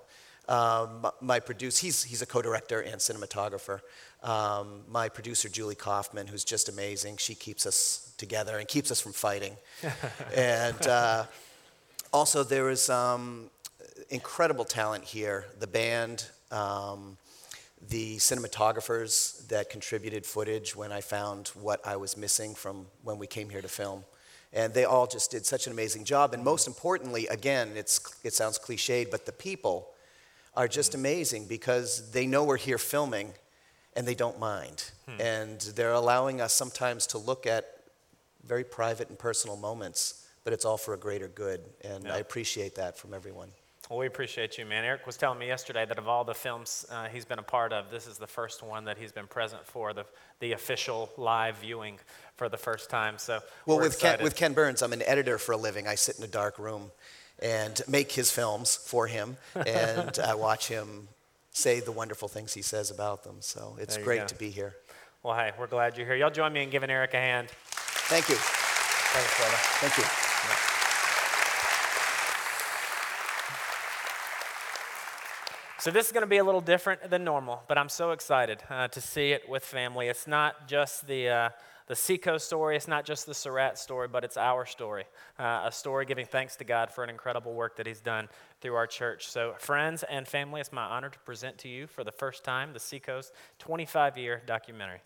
Um, 0.49 1.07
my 1.21 1.39
producer, 1.39 1.87
he's, 1.87 2.03
he's 2.03 2.23
a 2.23 2.27
co 2.27 2.43
director 2.43 2.81
and 2.81 2.97
cinematographer. 2.97 3.81
Um, 4.23 4.83
my 4.89 5.09
producer, 5.09 5.49
Julie 5.49 5.77
Kaufman, 5.77 6.27
who's 6.27 6.45
just 6.45 6.69
amazing, 6.69 7.19
she 7.19 7.35
keeps 7.35 7.67
us 7.67 8.13
together 8.19 8.59
and 8.59 8.67
keeps 8.67 8.91
us 8.91 9.01
from 9.01 9.13
fighting. 9.13 9.57
and 10.35 10.87
uh, 10.87 11.27
also, 12.13 12.43
there 12.43 12.69
is 12.69 12.91
um, 12.91 13.49
incredible 14.11 14.65
talent 14.65 15.05
here. 15.05 15.47
The 15.61 15.69
band, 15.69 16.27
um, 16.51 17.17
the 17.89 18.17
cinematographers 18.17 19.47
that 19.49 19.71
contributed 19.71 20.27
footage 20.27 20.75
when 20.75 20.91
I 20.91 21.01
found 21.01 21.49
what 21.49 21.87
I 21.87 21.97
was 21.97 22.17
missing 22.17 22.55
from 22.55 22.87
when 23.05 23.19
we 23.19 23.27
came 23.27 23.49
here 23.49 23.63
to 23.63 23.69
film. 23.69 24.05
And 24.53 24.75
they 24.75 24.85
all 24.85 25.07
just 25.07 25.31
did 25.31 25.47
such 25.47 25.67
an 25.67 25.73
amazing 25.73 26.05
job. 26.05 26.35
And 26.35 26.43
most 26.43 26.67
importantly, 26.67 27.27
again, 27.29 27.71
it's, 27.77 28.01
it 28.25 28.35
sounds 28.35 28.59
cliched, 28.59 29.11
but 29.11 29.25
the 29.25 29.33
people 29.33 29.91
are 30.57 30.67
just 30.67 30.95
amazing 30.95 31.47
because 31.47 32.11
they 32.11 32.27
know 32.27 32.43
we're 32.45 32.57
here 32.57 32.79
filming 32.79 33.33
and 33.95 34.07
they 34.07 34.15
don't 34.15 34.39
mind. 34.41 34.91
Hmm. 35.09 35.21
And 35.21 35.61
they're 35.61 35.93
allowing 35.93 36.41
us 36.41 36.53
sometimes 36.53 37.07
to 37.09 37.19
look 37.19 37.47
at 37.47 37.65
very 38.45 38.65
private 38.65 39.09
and 39.09 39.19
personal 39.19 39.57
moments, 39.57 40.27
but 40.45 40.53
it's 40.53 40.65
all 40.65 40.77
for 40.77 40.95
a 40.95 40.99
greater 40.99 41.29
good. 41.29 41.61
And 41.83 42.05
Yeah. 42.05 42.15
I 42.15 42.19
appreciate 42.19 42.75
that 42.77 42.97
from 42.97 43.15
everyone. 43.15 43.53
Well, 43.91 43.99
we 43.99 44.07
appreciate 44.07 44.57
you, 44.57 44.65
man. 44.67 44.85
Erik 44.85 45.05
was 45.05 45.17
telling 45.17 45.41
me 45.41 45.49
yesterday 45.49 45.85
that 45.85 45.99
of 45.99 46.07
all 46.07 46.23
the 46.23 46.33
films 46.33 46.87
uh, 46.93 47.09
he's 47.09 47.25
been 47.25 47.41
a 47.41 47.43
part 47.43 47.73
of, 47.73 47.91
this 47.91 48.07
is 48.07 48.19
the 48.19 48.27
first 48.29 48.63
one 48.63 48.85
that 48.85 48.97
he's 48.97 49.11
been 49.11 49.27
present 49.27 49.67
for, 49.67 49.93
the, 49.93 50.07
the 50.39 50.53
official 50.53 51.11
live 51.17 51.57
viewing 51.57 51.99
for 52.37 52.49
the 52.49 52.57
first 52.57 52.89
time. 52.89 53.19
So, 53.19 53.41
Well, 53.67 53.81
with 53.81 53.99
Ken, 53.99 54.23
with 54.23 54.37
Ken 54.37 54.53
Burns, 54.53 54.81
I'm 54.83 54.93
an 54.93 55.03
editor 55.03 55.39
for 55.39 55.53
a 55.53 55.57
living. 55.57 55.89
I 55.89 55.97
sit 55.97 56.19
in 56.19 56.23
a 56.23 56.29
dark 56.29 56.57
room 56.61 56.93
and 57.43 57.81
make 57.89 58.13
his 58.13 58.31
films 58.31 58.77
for 58.77 59.09
him, 59.09 59.37
and 59.67 60.17
I 60.21 60.35
watch 60.35 60.69
him 60.69 61.09
say 61.51 61.81
the 61.81 61.91
wonderful 61.91 62.29
things 62.29 62.55
he 62.55 62.63
says 62.63 62.93
about 62.93 63.25
them. 63.25 63.39
So 63.41 63.77
it's 63.81 63.97
great 63.97 64.21
go. 64.21 64.27
to 64.29 64.35
be 64.37 64.51
here. 64.51 64.77
Well, 65.25 65.35
hey, 65.35 65.51
we're 65.59 65.67
glad 65.67 65.97
you're 65.97 66.07
here. 66.07 66.15
Y'all 66.15 66.31
join 66.31 66.53
me 66.53 66.63
in 66.63 66.71
giving 66.71 66.91
Erik 66.91 67.15
a 67.15 67.17
hand. 67.17 67.49
Thank 67.51 68.29
you. 68.29 68.37
Thanks, 68.37 69.37
brother. 69.37 69.57
Thank 69.81 69.99
you. 69.99 70.30
So 75.81 75.91
this 75.91 76.05
is 76.05 76.13
going 76.13 76.21
to 76.21 76.29
be 76.29 76.37
a 76.37 76.45
little 76.45 76.61
different 76.61 77.09
than 77.09 77.25
normal, 77.25 77.63
but 77.67 77.79
I'm 77.79 77.89
so 77.89 78.11
excited 78.11 78.63
uh, 78.69 78.89
to 78.89 79.01
see 79.01 79.33
it 79.33 79.49
with 79.49 79.65
family. 79.65 80.09
It's 80.09 80.27
not 80.27 80.69
just 80.69 81.07
the 81.07 81.29
uh, 81.31 81.49
the 81.87 81.97
Seacoast 81.97 82.47
story. 82.47 82.77
It's 82.77 82.87
not 82.87 83.07
just 83.07 83.25
the 83.25 83.33
Surratt 83.33 83.79
story, 83.79 84.07
but 84.07 84.23
it's 84.23 84.37
our 84.37 84.67
story. 84.67 85.05
Uh, 85.39 85.63
a 85.65 85.73
story 85.73 86.05
giving 86.05 86.27
thanks 86.27 86.55
to 86.57 86.65
God 86.65 86.91
for 86.91 87.03
an 87.03 87.09
incredible 87.09 87.55
work 87.55 87.77
that 87.79 87.87
He's 87.87 88.01
done 88.01 88.29
through 88.61 88.75
our 88.75 88.87
church. 88.87 89.27
So, 89.29 89.55
friends 89.59 90.03
and 90.03 90.29
family, 90.29 90.61
it's 90.61 90.71
my 90.71 90.85
honor 90.85 91.09
to 91.09 91.19
present 91.21 91.57
to 91.59 91.69
you 91.69 91.87
for 91.87 92.05
the 92.05 92.13
first 92.13 92.45
time 92.45 92.75
the 92.75 92.79
Seacoast 92.79 93.33
25-year 93.59 94.43
documentary. 94.47 95.01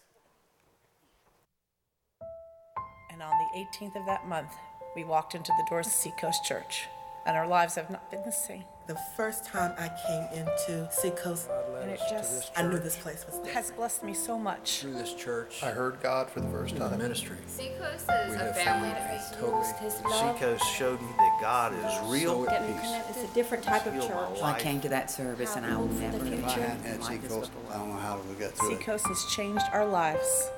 And 3.12 3.23
on 3.23 3.33
the 3.38 3.61
18th 3.61 3.95
of 3.95 4.07
that 4.07 4.26
month, 4.26 4.50
we 4.97 5.04
walked 5.04 5.37
into 5.37 5.52
the 5.57 5.66
doors 5.71 5.87
of 5.87 5.93
Seacoast 5.93 6.45
Church, 6.45 6.88
and 7.26 7.37
our 7.37 7.47
lives 7.47 7.76
have 7.76 7.90
not 7.90 8.11
been 8.11 8.25
the 8.25 8.33
same. 8.33 8.64
The 8.87 8.99
first 9.17 9.47
time 9.47 9.73
I 9.79 9.88
came 10.07 10.41
into 10.47 10.87
Seacoast, 10.93 11.49
And 11.81 11.91
it 11.91 11.99
just 12.11 12.53
I 12.55 12.62
knew 12.62 12.79
this 12.79 12.97
place 12.97 13.25
was 13.25 13.37
different. 13.37 13.55
has 13.57 13.71
blessed 13.71 14.03
me 14.05 14.12
so 14.12 14.38
much. 14.38 14.81
through 14.81 14.93
this 14.93 15.14
church, 15.14 15.62
I 15.62 15.71
heard 15.71 16.03
God 16.03 16.29
for 16.29 16.41
the 16.41 16.49
first 16.49 16.76
through 16.76 16.91
the 16.91 16.99
ministry. 16.99 17.38
Seacoast 17.47 18.07
We 18.09 18.14
is 18.14 18.35
a 18.35 18.53
family 18.53 18.91
that 18.91 19.09
has 19.19 19.31
totally 19.38 19.67
used 19.67 19.76
his 19.79 20.03
love. 20.05 20.37
Seacoast 20.37 20.64
showed 20.76 21.00
me 21.00 21.09
that 21.17 21.38
God 21.41 21.73
is 21.73 22.11
real. 22.11 22.45
So 22.45 22.50
at 22.50 22.67
peace. 22.83 22.93
It's 23.09 23.31
a 23.31 23.35
different 23.35 23.64
type 23.64 23.87
of 23.87 23.95
church. 23.95 24.41
life. 24.43 24.57
I 24.57 24.61
came 24.61 24.83
to 24.83 24.88
that 24.91 25.11
service 25.11 25.57
and 25.57 25.64
I 25.64 25.76
will 25.79 25.87
never 25.88 26.19
If 26.19 26.23
I 26.25 26.29
get 26.29 26.41
hadn't 26.43 26.53
had 26.53 26.69
anything 26.87 27.00
like 27.00 27.23
this 27.23 27.31
Seacoast, 27.33 27.53
I 27.71 27.79
don't 27.79 27.88
know 27.88 27.97
how 27.97 28.21
we 28.29 28.35
got 28.35 28.53
through 28.53 28.73
it. 28.73 28.79
Seacoast 28.81 29.07
has 29.07 29.25
changed 29.35 29.64
our 29.73 29.87
lives 29.87 30.50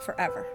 forever. 0.00 0.46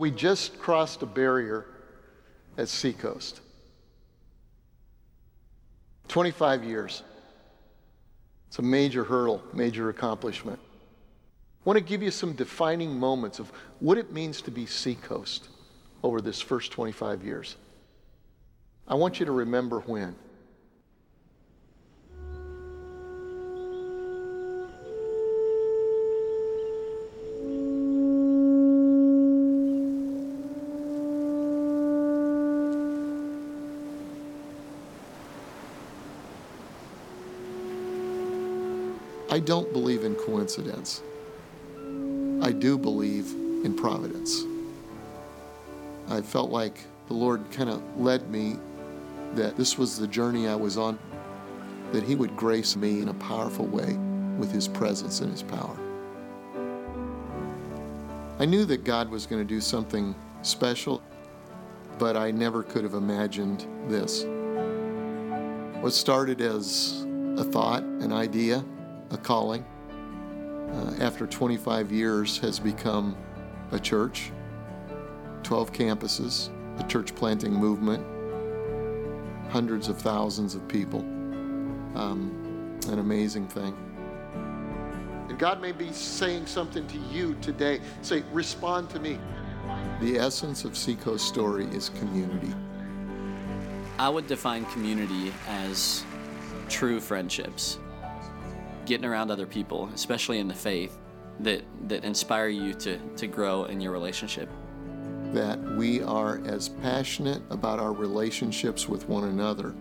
We 0.00 0.10
just 0.10 0.58
crossed 0.58 1.02
a 1.02 1.06
barrier 1.06 1.66
at 2.56 2.70
Seacoast. 2.70 3.42
25 6.08 6.64
years. 6.64 7.02
It's 8.48 8.58
a 8.58 8.62
major 8.62 9.04
hurdle, 9.04 9.42
major 9.52 9.90
accomplishment. 9.90 10.58
I 10.58 11.62
want 11.64 11.78
to 11.78 11.84
give 11.84 12.02
you 12.02 12.10
some 12.10 12.32
defining 12.32 12.98
moments 12.98 13.40
of 13.40 13.52
what 13.80 13.98
it 13.98 14.10
means 14.10 14.40
to 14.40 14.50
be 14.50 14.64
Seacoast 14.64 15.48
over 16.02 16.22
this 16.22 16.40
first 16.40 16.72
25 16.72 17.22
years. 17.22 17.56
I 18.88 18.94
want 18.94 19.20
you 19.20 19.26
to 19.26 19.32
remember 19.32 19.80
when. 19.80 20.16
I 39.32 39.38
don't 39.38 39.72
believe 39.72 40.02
in 40.02 40.16
coincidence. 40.16 41.02
I 42.42 42.50
do 42.50 42.76
believe 42.76 43.26
in 43.64 43.76
providence. 43.76 44.42
I 46.08 46.20
felt 46.20 46.50
like 46.50 46.80
the 47.06 47.14
Lord 47.14 47.48
kind 47.52 47.70
of 47.70 47.80
led 47.96 48.28
me 48.28 48.56
that 49.34 49.56
this 49.56 49.78
was 49.78 49.96
the 50.00 50.08
journey 50.08 50.48
I 50.48 50.56
was 50.56 50.76
on, 50.76 50.98
that 51.92 52.02
He 52.02 52.16
would 52.16 52.36
grace 52.36 52.74
me 52.74 53.02
in 53.02 53.08
a 53.08 53.14
powerful 53.14 53.66
way 53.66 53.96
with 54.36 54.50
His 54.50 54.66
presence 54.66 55.20
and 55.20 55.30
His 55.30 55.44
power. 55.44 55.76
I 58.40 58.46
knew 58.46 58.64
that 58.64 58.82
God 58.82 59.08
was 59.10 59.26
going 59.26 59.40
to 59.40 59.48
do 59.48 59.60
something 59.60 60.12
special, 60.42 61.00
but 62.00 62.16
I 62.16 62.32
never 62.32 62.64
could 62.64 62.82
have 62.82 62.94
imagined 62.94 63.64
this. 63.86 64.24
What 65.82 65.92
started 65.92 66.40
as 66.40 67.06
a 67.36 67.44
thought, 67.44 67.84
an 67.84 68.12
idea, 68.12 68.64
a 69.10 69.16
calling, 69.16 69.64
uh, 70.72 70.94
after 71.00 71.26
25 71.26 71.90
years 71.90 72.38
has 72.38 72.60
become 72.60 73.16
a 73.72 73.78
church, 73.78 74.30
12 75.42 75.72
campuses, 75.72 76.50
a 76.78 76.86
church 76.86 77.14
planting 77.14 77.52
movement, 77.52 78.04
hundreds 79.50 79.88
of 79.88 79.98
thousands 79.98 80.54
of 80.54 80.66
people. 80.68 81.00
Um, 81.96 82.78
an 82.88 82.98
amazing 82.98 83.48
thing. 83.48 83.76
And 85.28 85.38
God 85.38 85.60
may 85.60 85.72
be 85.72 85.92
saying 85.92 86.46
something 86.46 86.86
to 86.86 86.98
you 87.12 87.36
today. 87.42 87.80
Say, 88.02 88.22
respond 88.32 88.90
to 88.90 89.00
me. 89.00 89.18
The 90.00 90.18
essence 90.18 90.64
of 90.64 90.76
Seacoast 90.76 91.26
story 91.26 91.66
is 91.66 91.90
community. 91.90 92.54
I 93.98 94.08
would 94.08 94.26
define 94.26 94.64
community 94.66 95.32
as 95.46 96.04
true 96.68 97.00
friendships 97.00 97.78
getting 98.90 99.06
around 99.06 99.30
other 99.30 99.46
people, 99.46 99.88
especially 99.94 100.40
in 100.40 100.48
the 100.48 100.54
faith, 100.54 100.98
that, 101.38 101.62
that 101.86 102.04
inspire 102.04 102.48
you 102.48 102.74
to, 102.74 102.98
to 103.14 103.28
grow 103.28 103.66
in 103.66 103.80
your 103.80 103.92
relationship. 103.92 104.50
That 105.32 105.60
we 105.76 106.02
are 106.02 106.40
as 106.44 106.68
passionate 106.68 107.40
about 107.50 107.78
our 107.78 107.92
relationships 107.92 108.88
with 108.88 109.08
one 109.08 109.28
another 109.28 109.76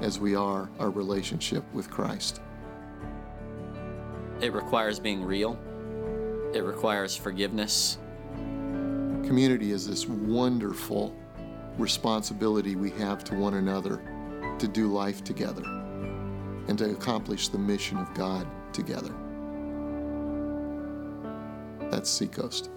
as 0.00 0.18
we 0.18 0.34
are 0.34 0.68
our 0.80 0.90
relationship 0.90 1.62
with 1.72 1.88
Christ. 1.88 2.40
It 4.40 4.52
requires 4.52 4.98
being 4.98 5.22
real, 5.22 5.56
it 6.52 6.64
requires 6.64 7.14
forgiveness. 7.14 7.98
Community 9.22 9.70
is 9.70 9.86
this 9.86 10.08
wonderful 10.08 11.14
responsibility 11.78 12.74
we 12.74 12.90
have 12.90 13.22
to 13.22 13.36
one 13.36 13.54
another 13.54 14.02
to 14.58 14.66
do 14.66 14.88
life 14.88 15.22
together 15.22 15.75
and 16.68 16.78
to 16.78 16.90
accomplish 16.90 17.48
the 17.48 17.58
mission 17.58 17.98
of 17.98 18.12
God 18.14 18.46
together. 18.72 19.14
That's 21.90 22.10
Seacoast. 22.10 22.70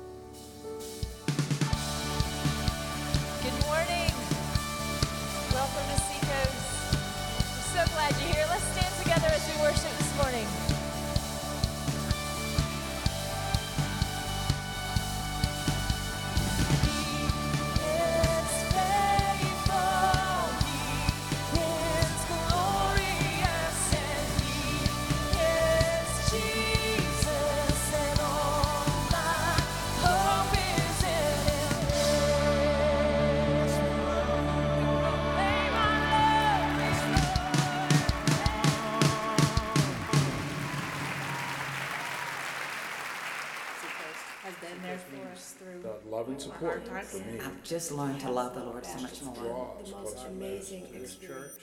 The 46.59 46.65
love 46.65 47.05
for 47.05 47.17
me. 47.17 47.39
I've 47.39 47.63
just 47.63 47.91
learned 47.91 48.19
to 48.21 48.31
love 48.31 48.55
the 48.55 48.63
Lord 48.63 48.85
so 48.85 48.99
much 49.01 49.21
more. 49.23 49.75
The 49.83 49.91
most 49.91 50.25
amazing 50.27 50.87
experience. 50.93 51.57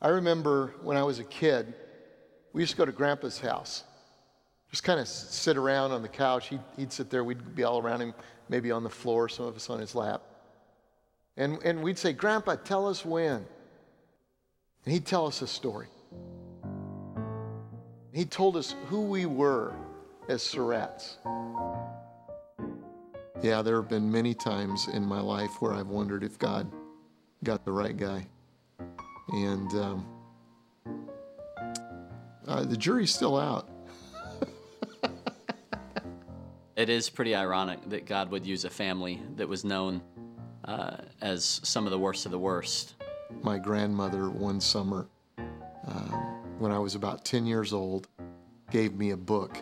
I 0.00 0.08
remember 0.08 0.74
when 0.82 0.96
I 0.96 1.02
was 1.02 1.18
a 1.18 1.24
kid, 1.24 1.74
we 2.52 2.62
used 2.62 2.72
to 2.72 2.78
go 2.78 2.84
to 2.84 2.92
Grandpa's 2.92 3.40
house. 3.40 3.84
Just 4.70 4.84
kind 4.84 5.00
of 5.00 5.08
sit 5.08 5.56
around 5.56 5.92
on 5.92 6.02
the 6.02 6.08
couch. 6.08 6.48
He'd, 6.48 6.60
he'd 6.76 6.92
sit 6.92 7.10
there, 7.10 7.24
we'd 7.24 7.54
be 7.54 7.64
all 7.64 7.80
around 7.80 8.00
him, 8.00 8.14
maybe 8.48 8.70
on 8.70 8.82
the 8.82 8.90
floor, 8.90 9.28
some 9.28 9.46
of 9.46 9.56
us 9.56 9.70
on 9.70 9.78
his 9.78 9.94
lap. 9.94 10.22
And, 11.36 11.58
and 11.62 11.82
we'd 11.82 11.98
say, 11.98 12.12
Grandpa, 12.12 12.56
tell 12.56 12.88
us 12.88 13.04
when. 13.04 13.46
And 14.84 14.94
he'd 14.94 15.06
tell 15.06 15.26
us 15.26 15.42
a 15.42 15.46
story. 15.46 15.88
He 18.12 18.24
told 18.24 18.56
us 18.56 18.74
who 18.86 19.02
we 19.02 19.26
were 19.26 19.74
as 20.28 20.42
Surratts. 20.42 21.16
Yeah, 23.42 23.62
there 23.62 23.76
have 23.76 23.88
been 23.88 24.10
many 24.10 24.34
times 24.34 24.88
in 24.88 25.04
my 25.04 25.20
life 25.20 25.60
where 25.60 25.72
I've 25.72 25.88
wondered 25.88 26.24
if 26.24 26.38
God 26.38 26.70
got 27.44 27.64
the 27.64 27.72
right 27.72 27.96
guy. 27.96 28.26
And 29.28 29.72
um, 29.74 30.06
uh, 32.46 32.64
the 32.64 32.76
jury's 32.76 33.12
still 33.12 33.36
out. 33.36 33.68
It 36.76 36.90
is 36.90 37.08
pretty 37.08 37.34
ironic 37.34 37.88
that 37.88 38.04
God 38.04 38.30
would 38.30 38.44
use 38.44 38.66
a 38.66 38.70
family 38.70 39.22
that 39.36 39.48
was 39.48 39.64
known 39.64 40.02
uh, 40.66 40.98
as 41.22 41.58
some 41.64 41.86
of 41.86 41.90
the 41.90 41.98
worst 41.98 42.26
of 42.26 42.32
the 42.32 42.38
worst. 42.38 42.96
My 43.42 43.56
grandmother, 43.56 44.28
one 44.28 44.60
summer, 44.60 45.06
um, 45.38 46.42
when 46.58 46.72
I 46.72 46.78
was 46.78 46.94
about 46.94 47.24
10 47.24 47.46
years 47.46 47.72
old, 47.72 48.08
gave 48.70 48.92
me 48.92 49.12
a 49.12 49.16
book 49.16 49.56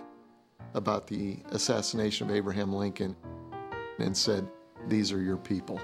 about 0.75 1.07
the 1.07 1.39
assassination 1.53 2.29
of 2.29 2.35
Abraham 2.35 2.73
Lincoln 2.73 3.15
and 3.99 4.17
said, 4.17 4.49
These 4.89 5.13
are 5.13 5.21
your 5.21 5.37
people. 5.37 5.81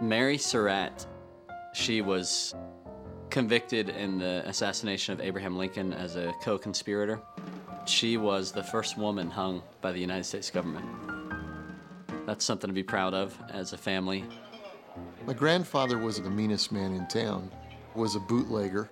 Mary 0.00 0.38
Surratt, 0.38 1.06
she 1.74 2.00
was 2.00 2.54
convicted 3.28 3.90
in 3.90 4.18
the 4.18 4.42
assassination 4.46 5.12
of 5.12 5.20
Abraham 5.20 5.56
Lincoln 5.56 5.92
as 5.92 6.16
a 6.16 6.32
co 6.42 6.58
conspirator. 6.58 7.20
She 7.86 8.16
was 8.16 8.52
the 8.52 8.62
first 8.62 8.96
woman 8.98 9.30
hung 9.30 9.62
by 9.80 9.92
the 9.92 9.98
United 9.98 10.24
States 10.24 10.50
government. 10.50 10.86
That's 12.26 12.44
something 12.44 12.68
to 12.68 12.74
be 12.74 12.82
proud 12.82 13.14
of 13.14 13.36
as 13.50 13.72
a 13.72 13.78
family. 13.78 14.24
My 15.26 15.32
grandfather 15.32 15.98
was 15.98 16.20
the 16.20 16.30
meanest 16.30 16.72
man 16.72 16.94
in 16.94 17.06
town, 17.06 17.50
was 17.94 18.16
a 18.16 18.20
bootlegger 18.20 18.90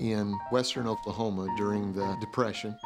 in 0.00 0.38
western 0.50 0.86
Oklahoma 0.86 1.48
during 1.56 1.92
the 1.92 2.16
Depression. 2.20 2.76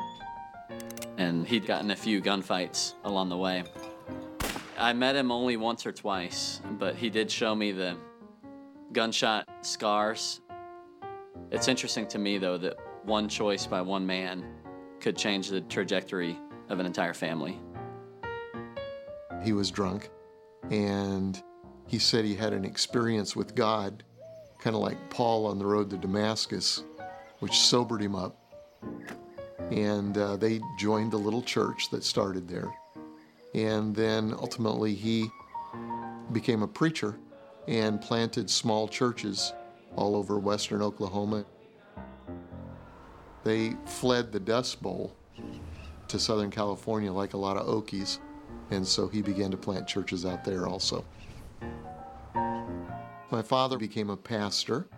And 1.18 1.46
he'd 1.46 1.66
gotten 1.66 1.90
a 1.90 1.96
few 1.96 2.20
gunfights 2.20 2.94
along 3.04 3.30
the 3.30 3.37
way. 3.37 3.64
I 4.78 4.92
met 4.92 5.16
him 5.16 5.32
only 5.32 5.56
once 5.56 5.87
or 5.87 5.92
twice, 5.92 6.61
but 6.78 6.96
he 6.96 7.08
did 7.08 7.30
show 7.30 7.54
me 7.54 7.73
the 7.73 7.96
gunshot 8.92 9.49
scars. 9.62 10.42
It's 11.50 11.68
interesting 11.68 12.06
to 12.08 12.18
me, 12.18 12.37
though, 12.38 12.58
that 12.58 12.76
one 13.04 13.28
choice 13.28 13.66
by 13.66 13.80
one 13.80 14.06
man 14.06 14.44
could 15.00 15.16
change 15.16 15.49
the 15.49 15.62
trajectory 15.62 16.38
of 16.68 16.80
an 16.80 16.87
entire 16.87 17.14
family. 17.14 17.58
He 19.42 19.52
was 19.52 19.70
drunk, 19.70 20.11
and 20.70 21.42
he 21.87 21.99
said 21.99 22.25
he 22.25 22.35
had 22.35 22.52
an 22.52 22.64
experience 22.64 23.37
with 23.37 23.54
God, 23.54 24.02
kind 24.58 24.75
of 24.75 24.82
like 24.82 24.99
Paul 25.08 25.46
on 25.46 25.58
the 25.58 25.66
road 25.66 25.88
to 25.90 25.96
Damascus, 25.96 26.82
which 27.38 27.56
sobered 27.56 28.02
him 28.02 28.14
up. 28.14 28.37
And 29.70 30.16
uh, 30.16 30.37
they 30.37 30.61
joined 30.78 31.12
the 31.12 31.18
little 31.18 31.42
church 31.42 31.90
that 31.90 32.04
started 32.04 32.49
there. 32.49 32.73
And 33.54 33.94
then 33.94 34.35
ultimately 34.38 34.94
he 34.94 35.28
became 36.32 36.62
a 36.62 36.68
preacher 36.68 37.16
and 37.66 38.00
planted 38.00 38.49
small 38.49 38.87
churches 38.87 39.52
all 39.96 40.14
over 40.14 40.38
western 40.38 40.82
Oklahoma. 40.82 41.44
They 43.44 43.75
fled 43.87 44.32
the 44.32 44.40
Dust 44.40 44.82
Bowl 44.82 45.16
to 46.08 46.18
Southern 46.18 46.50
California 46.50 47.12
like 47.12 47.35
a 47.35 47.37
lot 47.37 47.56
of 47.56 47.66
Okies, 47.66 48.18
and 48.70 48.87
so 48.87 49.08
he 49.08 49.23
began 49.23 49.50
to 49.50 49.56
plant 49.56 49.87
churches 49.87 50.25
out 50.25 50.44
there 50.44 50.66
also. 50.66 51.04
My 53.30 53.42
father 53.42 53.78
became 53.78 54.11
a 54.11 54.16
pastor, 54.16 54.88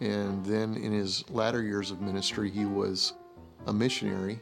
and 0.00 0.44
then 0.44 0.74
in 0.76 0.92
his 0.92 1.28
latter 1.30 1.62
years 1.62 1.90
of 1.90 2.00
ministry, 2.00 2.50
he 2.50 2.64
was 2.64 3.14
a 3.66 3.72
missionary 3.72 4.40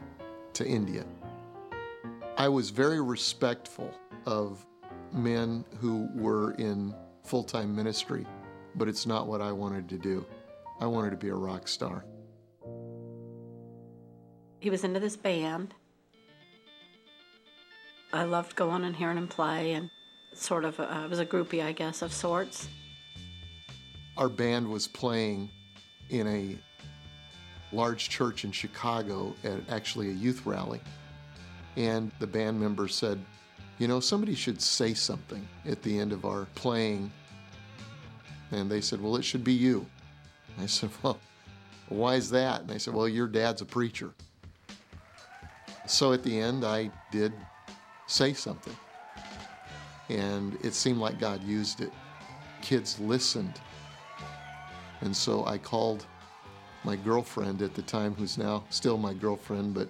to 0.53 0.65
India. 0.65 1.05
I 2.37 2.47
was 2.47 2.69
very 2.69 3.01
respectful 3.01 3.93
of 4.25 4.65
men 5.11 5.65
who 5.79 6.09
were 6.13 6.51
in 6.53 6.93
full 7.23 7.43
time 7.43 7.75
ministry, 7.75 8.25
but 8.75 8.87
it's 8.87 9.05
not 9.05 9.27
what 9.27 9.41
I 9.41 9.51
wanted 9.51 9.89
to 9.89 9.97
do. 9.97 10.25
I 10.79 10.85
wanted 10.85 11.11
to 11.11 11.17
be 11.17 11.29
a 11.29 11.35
rock 11.35 11.67
star. 11.67 12.05
He 14.59 14.69
was 14.69 14.83
into 14.83 14.99
this 14.99 15.15
band. 15.15 15.73
I 18.11 18.23
loved 18.23 18.55
going 18.55 18.83
and 18.83 18.95
hearing 18.95 19.17
him 19.17 19.27
play, 19.27 19.73
and 19.73 19.89
sort 20.33 20.65
of, 20.65 20.79
uh, 20.79 20.83
I 20.83 21.05
was 21.07 21.19
a 21.19 21.25
groupie, 21.25 21.63
I 21.63 21.71
guess, 21.71 22.01
of 22.01 22.13
sorts. 22.13 22.67
Our 24.17 24.29
band 24.29 24.69
was 24.69 24.87
playing 24.87 25.49
in 26.09 26.27
a 26.27 26.57
large 27.71 28.09
church 28.09 28.45
in 28.45 28.51
Chicago 28.51 29.35
at 29.43 29.59
actually 29.69 30.09
a 30.09 30.13
youth 30.13 30.45
rally. 30.45 30.81
And 31.77 32.11
the 32.19 32.27
band 32.27 32.59
member 32.59 32.87
said, 32.87 33.19
You 33.79 33.87
know, 33.87 33.99
somebody 33.99 34.35
should 34.35 34.61
say 34.61 34.93
something 34.93 35.45
at 35.67 35.81
the 35.81 35.97
end 35.99 36.11
of 36.11 36.25
our 36.25 36.45
playing. 36.55 37.11
And 38.51 38.69
they 38.69 38.81
said, 38.81 39.01
Well, 39.01 39.15
it 39.17 39.23
should 39.23 39.43
be 39.43 39.53
you. 39.53 39.85
I 40.59 40.65
said, 40.65 40.89
Well, 41.03 41.19
why 41.89 42.15
is 42.15 42.29
that? 42.31 42.61
And 42.61 42.69
they 42.69 42.79
said, 42.79 42.93
Well, 42.93 43.07
your 43.07 43.27
dad's 43.27 43.61
a 43.61 43.65
preacher. 43.65 44.11
So 45.87 46.13
at 46.13 46.23
the 46.23 46.39
end, 46.39 46.65
I 46.65 46.89
did 47.11 47.33
say 48.07 48.33
something. 48.33 48.75
And 50.09 50.57
it 50.63 50.73
seemed 50.73 50.99
like 50.99 51.19
God 51.19 51.43
used 51.43 51.81
it. 51.81 51.91
Kids 52.61 52.99
listened. 52.99 53.59
And 55.01 55.15
so 55.15 55.45
I 55.45 55.57
called 55.57 56.05
my 56.85 56.95
girlfriend 56.95 57.61
at 57.61 57.73
the 57.73 57.81
time, 57.81 58.13
who's 58.13 58.37
now 58.37 58.63
still 58.69 58.97
my 58.97 59.13
girlfriend, 59.13 59.73
but 59.73 59.89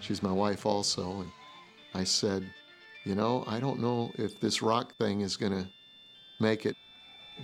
she's 0.00 0.22
my 0.22 0.32
wife 0.32 0.64
also. 0.64 1.20
And 1.20 1.30
I 1.92 2.04
said, 2.04 2.48
You 3.04 3.14
know, 3.14 3.44
I 3.46 3.58
don't 3.60 3.80
know 3.80 4.12
if 4.14 4.40
this 4.40 4.62
rock 4.62 4.96
thing 4.96 5.20
is 5.20 5.36
going 5.36 5.52
to 5.52 5.68
make 6.40 6.64
it, 6.64 6.76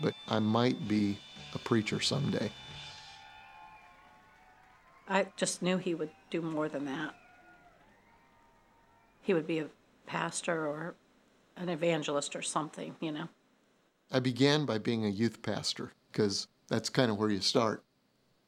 but 0.00 0.14
I 0.28 0.38
might 0.38 0.86
be 0.88 1.18
a 1.54 1.58
preacher 1.58 2.00
someday. 2.00 2.50
I 5.08 5.26
just 5.36 5.60
knew 5.60 5.76
he 5.76 5.96
would 5.96 6.10
do 6.30 6.40
more 6.40 6.68
than 6.68 6.84
that. 6.84 7.14
He 9.22 9.34
would 9.34 9.46
be 9.46 9.58
a 9.58 9.66
pastor 10.06 10.66
or 10.66 10.94
an 11.56 11.68
evangelist 11.68 12.36
or 12.36 12.42
something, 12.42 12.94
you 13.00 13.10
know. 13.10 13.28
I 14.12 14.20
began 14.20 14.64
by 14.64 14.78
being 14.78 15.04
a 15.04 15.08
youth 15.08 15.42
pastor 15.42 15.92
because 16.10 16.46
that's 16.68 16.88
kind 16.88 17.10
of 17.10 17.18
where 17.18 17.30
you 17.30 17.40
start. 17.40 17.82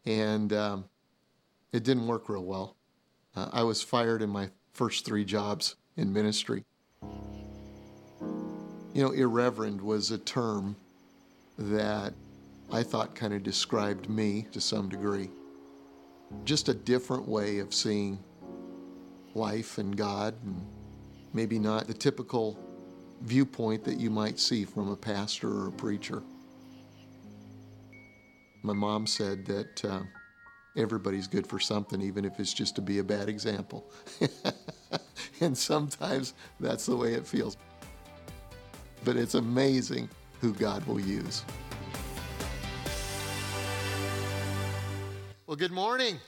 And 0.05 0.53
um, 0.53 0.85
it 1.73 1.85
didn't 1.85 2.07
work 2.07 2.29
real 2.29 2.45
well. 2.45 2.77
Uh, 3.35 3.49
I 3.53 3.63
was 3.63 3.83
fired 3.83 4.23
in 4.23 4.31
my 4.31 4.51
first 4.73 5.05
three 5.05 5.25
jobs 5.25 5.77
in 5.97 6.13
ministry. 6.13 6.65
You 8.95 9.03
know, 9.03 9.13
irreverent 9.13 9.83
was 9.83 10.11
a 10.11 10.19
term 10.19 10.77
that 11.59 12.13
I 12.71 12.83
thought 12.83 13.15
kind 13.15 13.33
of 13.33 13.43
described 13.43 14.09
me 14.09 14.47
to 14.53 14.61
some 14.61 14.89
degree. 14.89 15.31
Just 16.45 16.69
a 16.69 16.75
different 16.75 17.29
way 17.29 17.59
of 17.59 17.73
seeing 17.73 18.19
life 19.35 19.79
and 19.79 19.97
God, 19.97 20.35
and 20.45 20.67
maybe 21.33 21.59
not 21.59 21.87
the 21.87 21.95
typical 21.95 22.59
viewpoint 23.23 23.85
that 23.85 23.99
you 23.99 24.11
might 24.11 24.39
see 24.39 24.65
from 24.65 24.91
a 24.91 24.97
pastor 24.97 25.49
or 25.49 25.69
a 25.69 25.73
preacher. 25.73 26.23
My 28.65 28.73
mom 28.73 29.09
said 29.09 29.45
that 29.47 29.85
uh, 29.85 30.03
everybody's 30.77 31.27
good 31.27 31.49
for 31.49 31.59
something, 31.59 32.01
even 32.01 32.25
if 32.25 32.39
it's 32.39 32.55
just 32.55 32.77
to 32.77 32.81
be 32.81 33.01
a 33.01 33.05
bad 33.05 33.29
example. 33.29 33.91
and 35.41 35.59
sometimes 35.59 36.35
that's 36.61 36.87
the 36.87 36.97
way 36.97 37.15
it 37.15 37.27
feels. 37.27 37.57
But 39.05 39.17
it's 39.17 39.35
amazing 39.35 40.09
who 40.41 40.53
God 40.55 40.87
will 40.87 41.01
use. 41.01 41.45
Well, 45.49 45.57
good 45.57 45.73
morning. 45.73 46.19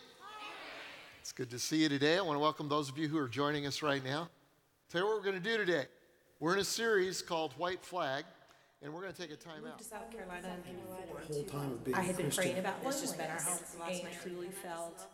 It's 1.20 1.30
good 1.30 1.50
to 1.50 1.58
see 1.60 1.82
you 1.84 1.88
today. 1.88 2.18
I 2.18 2.20
want 2.20 2.34
to 2.34 2.40
welcome 2.40 2.68
those 2.68 2.90
of 2.90 2.98
you 2.98 3.06
who 3.06 3.16
are 3.16 3.28
joining 3.28 3.64
us 3.64 3.80
right 3.80 4.04
now. 4.04 4.28
Tell 4.90 5.02
you 5.02 5.06
what 5.06 5.16
we're 5.16 5.30
going 5.30 5.40
to 5.40 5.50
do 5.50 5.56
today. 5.56 5.86
We're 6.40 6.54
in 6.54 6.58
a 6.58 6.64
series 6.64 7.22
called 7.22 7.52
White 7.52 7.84
Flag, 7.84 8.24
and 8.84 8.92
we're 8.92 9.00
going 9.00 9.12
to 9.12 9.20
take 9.20 9.32
a 9.32 9.36
time 9.36 9.64
out. 9.66 9.82
South 9.82 10.10
Carolina 10.12 10.48
The 11.26 11.34
whole 11.34 11.42
time 11.44 11.72
of 11.72 11.84
being 11.84 11.96
I 11.96 12.02
had 12.02 12.16
been 12.16 12.26
Christian. 12.26 12.44
praying 12.44 12.58
about 12.58 12.84
This 12.84 13.00
this 13.00 13.10
has 13.10 13.18
been 13.18 13.30
our 13.30 13.40
home 13.40 13.58
and 13.86 13.96
since 13.96 14.04
night. 14.04 14.16
truly 14.22 14.48
felt 14.48 15.06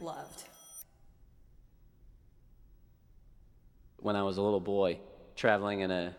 loved. 0.00 0.44
when 4.00 4.14
I 4.14 4.22
was 4.22 4.36
a 4.36 4.42
little 4.42 4.60
boy, 4.60 5.00
traveling 5.34 5.80
in 5.80 5.90
a 5.90 6.14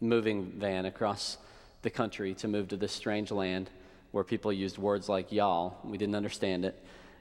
moving 0.00 0.52
van 0.56 0.84
across 0.84 1.38
the 1.82 1.90
country 1.90 2.34
to 2.34 2.48
move 2.48 2.68
to 2.68 2.76
this 2.76 2.92
strange 2.92 3.30
land 3.30 3.70
where 4.10 4.24
people 4.24 4.52
used 4.52 4.78
words 4.78 5.08
like 5.08 5.30
y'all. 5.30 5.76
We 5.84 5.96
didn't 5.96 6.16
understand 6.16 6.64
it. 6.64 6.74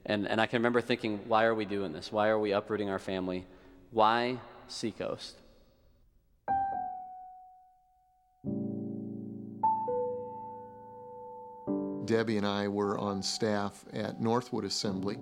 And, 0.05 0.27
and 0.27 0.41
I 0.41 0.47
can 0.47 0.57
remember 0.57 0.81
thinking, 0.81 1.19
why 1.27 1.45
are 1.45 1.53
we 1.53 1.65
doing 1.65 1.93
this? 1.93 2.11
Why 2.11 2.29
are 2.29 2.39
we 2.39 2.53
uprooting 2.53 2.89
our 2.89 2.99
family? 2.99 3.45
Why 3.91 4.39
Seacoast? 4.67 5.35
Debbie 12.13 12.37
and 12.37 12.45
I 12.45 12.67
were 12.67 12.95
on 12.99 13.23
staff 13.23 13.85
at 13.91 14.21
Northwood 14.21 14.65
Assembly 14.65 15.17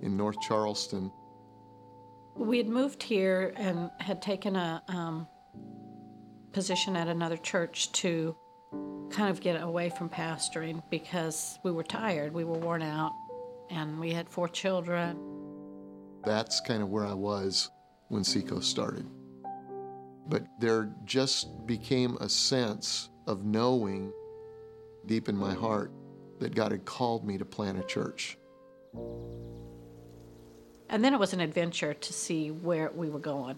in 0.00 0.16
North 0.16 0.40
Charleston. 0.40 1.10
We 2.36 2.58
had 2.58 2.68
moved 2.68 3.02
here 3.02 3.52
and 3.56 3.90
had 3.98 4.22
taken 4.22 4.54
a 4.54 4.80
um, 4.86 5.26
position 6.52 6.94
at 6.94 7.08
another 7.08 7.36
church 7.36 7.90
to 7.94 8.36
kind 9.10 9.28
of 9.28 9.40
get 9.40 9.60
away 9.60 9.90
from 9.90 10.08
pastoring 10.08 10.84
because 10.88 11.58
we 11.64 11.72
were 11.72 11.82
tired, 11.82 12.32
we 12.32 12.44
were 12.44 12.58
worn 12.58 12.82
out, 12.82 13.10
and 13.70 13.98
we 13.98 14.12
had 14.12 14.28
four 14.28 14.46
children. 14.46 15.18
That's 16.24 16.60
kind 16.60 16.80
of 16.80 16.90
where 16.90 17.06
I 17.06 17.14
was 17.14 17.72
when 18.06 18.22
Seacoast 18.22 18.70
started. 18.70 19.04
But 20.28 20.46
there 20.60 20.94
just 21.04 21.66
became 21.66 22.16
a 22.20 22.28
sense 22.28 23.10
of 23.26 23.44
knowing 23.44 24.12
deep 25.06 25.28
in 25.28 25.36
my 25.36 25.52
heart 25.52 25.90
that 26.40 26.54
God 26.54 26.72
had 26.72 26.84
called 26.84 27.26
me 27.26 27.38
to 27.38 27.44
plant 27.44 27.78
a 27.78 27.82
church. 27.82 28.38
And 30.88 31.04
then 31.04 31.12
it 31.12 31.20
was 31.20 31.32
an 31.32 31.40
adventure 31.40 31.94
to 31.94 32.12
see 32.12 32.50
where 32.50 32.90
we 32.94 33.08
were 33.08 33.18
going. 33.18 33.56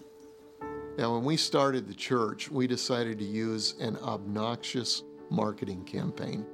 Now, 0.97 1.13
when 1.13 1.23
we 1.23 1.37
started 1.37 1.87
the 1.87 1.93
church, 1.93 2.49
we 2.49 2.67
decided 2.67 3.19
to 3.19 3.25
use 3.25 3.75
an 3.79 3.97
obnoxious 3.97 5.03
marketing 5.29 5.85
campaign. 5.85 6.45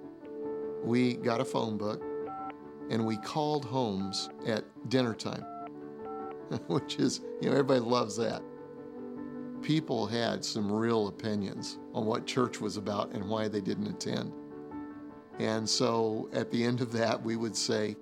We 0.83 1.15
got 1.15 1.41
a 1.41 1.45
phone 1.45 1.77
book 1.77 2.03
and 2.91 3.05
we 3.05 3.17
called 3.17 3.65
homes 3.65 4.29
at 4.45 4.63
dinner 4.89 5.15
time, 5.15 5.43
which 6.67 6.97
is, 6.97 7.21
you 7.41 7.49
know, 7.49 7.53
everybody 7.53 7.79
loves 7.79 8.15
that. 8.17 8.43
People 9.61 10.05
had 10.05 10.45
some 10.45 10.71
real 10.71 11.07
opinions 11.07 11.79
on 11.93 12.05
what 12.05 12.27
church 12.27 12.61
was 12.61 12.77
about 12.77 13.11
and 13.13 13.27
why 13.27 13.47
they 13.47 13.61
didn't 13.61 13.87
attend. 13.87 14.31
And 15.39 15.69
so 15.69 16.29
at 16.33 16.49
the 16.51 16.63
end 16.63 16.81
of 16.81 16.91
that, 16.93 17.21
we 17.21 17.35
would 17.35 17.55
say, 17.55 17.95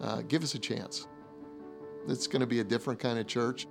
uh, 0.00 0.22
give 0.22 0.42
us 0.42 0.54
a 0.54 0.58
chance. 0.58 1.06
It's 2.08 2.26
going 2.26 2.40
to 2.40 2.46
be 2.46 2.60
a 2.60 2.64
different 2.64 3.00
kind 3.00 3.18
of 3.18 3.26
church. 3.26 3.66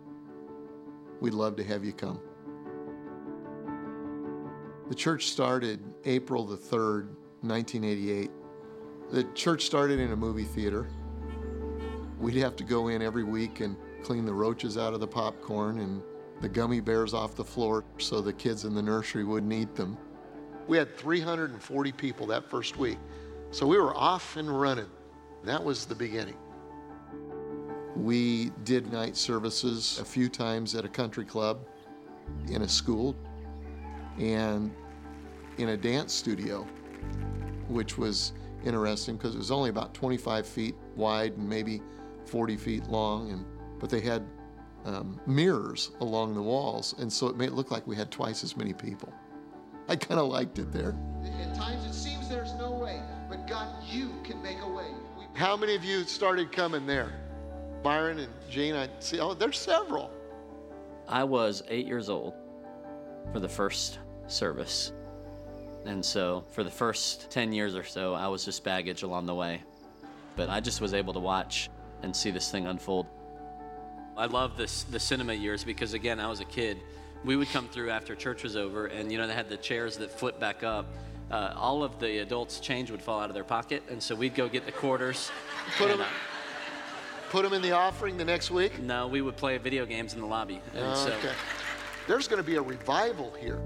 We'd 1.22 1.34
love 1.34 1.56
to 1.58 1.64
have 1.64 1.86
you 1.86 1.94
come. 1.94 2.20
The 4.90 4.96
church 4.96 5.28
started 5.28 5.80
April 6.04 6.46
the 6.46 6.58
3rd, 6.58 7.08
1988. 7.42 8.30
The 9.12 9.24
church 9.34 9.66
started 9.66 10.00
in 10.00 10.12
a 10.12 10.16
movie 10.16 10.44
theater. 10.44 10.88
We'd 12.20 12.36
have 12.36 12.56
to 12.58 12.64
go 12.64 12.90
in 12.90 13.02
every 13.02 13.24
week 13.24 13.62
and 13.62 13.78
clean 14.04 14.26
the 14.26 14.34
roaches 14.34 14.78
out 14.78 14.94
of 14.94 15.00
the 15.00 15.08
popcorn 15.08 15.80
and 15.80 16.02
the 16.42 16.50
gummy 16.50 16.82
bears 16.82 17.14
off 17.14 17.34
the 17.34 17.44
floor 17.44 17.86
so 17.98 18.22
the 18.22 18.34
kids 18.34 18.66
in 18.66 18.76
the 18.76 18.82
nursery 18.82 19.24
wouldn't 19.24 19.54
eat 19.54 19.74
them. 19.76 19.98
We 20.68 20.78
had 20.78 20.98
340 20.98 21.92
people 21.92 22.28
that 22.28 22.50
first 22.50 22.78
week. 22.78 22.98
So 23.52 23.68
we 23.68 23.78
were 23.78 23.96
off 23.96 24.38
and 24.38 24.50
running. 24.50 24.90
That 25.44 25.64
was 25.64 25.86
the 25.86 25.96
beginning. 25.96 26.38
We 27.96 28.52
did 28.64 28.92
night 28.92 29.16
services 29.16 30.00
a 30.02 30.06
few 30.06 30.28
times 30.28 30.76
at 30.76 30.84
a 30.84 30.90
country 30.90 31.24
club, 31.24 31.60
in 32.50 32.64
a 32.64 32.68
school, 32.68 33.16
and 34.20 34.74
in 35.58 35.70
a 35.70 35.78
dance 35.78 36.14
studio, 36.14 36.68
which 37.70 37.98
was 37.98 38.34
interesting 38.66 39.16
because 39.16 39.36
it 39.36 39.38
was 39.38 39.52
only 39.52 39.70
about 39.70 39.94
25 39.94 40.46
feet 40.46 40.76
wide 40.96 41.38
and 41.38 41.48
maybe 41.48 41.82
40 42.26 42.58
feet 42.58 42.88
long, 42.88 43.32
and 43.32 43.46
but 43.80 43.90
they 43.90 44.02
had 44.02 44.26
um, 44.86 45.20
mirrors 45.26 45.92
along 46.02 46.34
the 46.34 46.42
walls, 46.42 46.96
and 47.00 47.12
so 47.12 47.28
it 47.28 47.38
made 47.38 47.48
it 47.48 47.54
look 47.54 47.72
like 47.72 47.86
we 47.88 47.96
had 47.96 48.12
twice 48.12 48.44
as 48.44 48.58
many 48.58 48.74
people. 48.74 49.14
I 49.90 49.96
kind 49.96 50.20
of 50.20 50.28
liked 50.28 50.60
it 50.60 50.72
there. 50.72 50.96
At 51.42 51.56
times 51.56 51.86
it 51.86 51.94
seems 51.94 52.28
there's 52.30 52.54
no 52.56 52.72
way, 52.72 53.02
but 53.30 53.48
God, 53.48 53.68
you 53.88 54.12
can 54.24 54.42
make 54.42 54.62
a 54.62 54.68
way. 54.68 54.88
We... 55.18 55.26
How 55.34 55.56
many 55.56 55.76
of 55.76 55.84
you 55.84 56.04
started 56.04 56.52
coming 56.52 56.86
there? 56.86 57.14
Byron 57.84 58.20
and 58.20 58.34
Gene, 58.50 58.76
I 58.76 58.90
see, 59.00 59.20
oh, 59.20 59.34
there's 59.34 59.60
several. 59.60 60.12
I 61.08 61.24
was 61.24 61.62
eight 61.68 61.86
years 61.86 62.10
old 62.10 62.34
for 63.32 63.40
the 63.40 63.50
first 63.50 64.00
service. 64.28 64.92
And 65.86 66.04
so 66.04 66.44
for 66.50 66.64
the 66.64 66.72
first 66.72 67.30
10 67.30 67.54
years 67.54 67.76
or 67.76 67.84
so, 67.84 68.16
I 68.16 68.28
was 68.28 68.44
just 68.44 68.64
baggage 68.64 69.04
along 69.04 69.28
the 69.28 69.36
way. 69.36 69.62
But 70.36 70.50
I 70.50 70.60
just 70.60 70.82
was 70.82 70.94
able 70.94 71.14
to 71.14 71.20
watch 71.20 71.70
and 72.02 72.16
see 72.16 72.32
this 72.32 72.50
thing 72.50 72.66
unfold. 72.66 73.06
I 74.18 74.26
love 74.26 74.58
this 74.58 74.84
the 74.84 75.00
cinema 75.00 75.34
years 75.34 75.64
because 75.64 75.94
again, 75.94 76.20
I 76.20 76.28
was 76.28 76.40
a 76.40 76.46
kid. 76.46 76.80
We 77.26 77.36
would 77.36 77.50
come 77.50 77.68
through 77.68 77.90
after 77.90 78.16
church 78.16 78.44
was 78.44 78.56
over, 78.56 78.86
and 78.86 79.12
you 79.12 79.18
know 79.18 79.26
they 79.26 79.34
had 79.34 79.50
the 79.50 79.58
chairs 79.58 79.98
that 79.98 80.12
flip 80.12 80.40
back 80.40 80.64
up. 80.64 80.86
Uh, 81.32 81.54
all 81.56 81.84
of 81.84 82.00
the 82.00 82.20
adults' 82.20 82.60
change 82.60 82.92
would 82.92 83.02
fall 83.02 83.20
out 83.20 83.30
of 83.30 83.34
their 83.34 83.44
pocket, 83.44 83.82
and 83.90 84.02
so 84.02 84.14
we'd 84.14 84.36
go 84.36 84.48
get 84.48 84.68
the 84.68 84.72
quarters. 84.72 85.32
Put 85.78 85.90
them, 85.90 86.02
uh, 86.02 86.06
put 87.32 87.42
them 87.42 87.54
in 87.54 87.64
the 87.64 87.72
offering 87.72 88.16
the 88.18 88.26
next 88.26 88.52
week? 88.52 88.80
no, 88.80 89.08
we 89.08 89.22
would 89.22 89.36
play 89.36 89.58
video 89.58 89.88
games 89.88 90.14
in 90.14 90.22
the 90.22 90.28
lobby. 90.28 90.62
Oh, 90.78 90.94
so 90.94 91.14
okay. 91.14 91.34
There's 92.08 92.28
going 92.28 92.42
to 92.42 92.48
be 92.48 92.58
a 92.58 92.62
revival 92.62 93.34
here. 93.40 93.60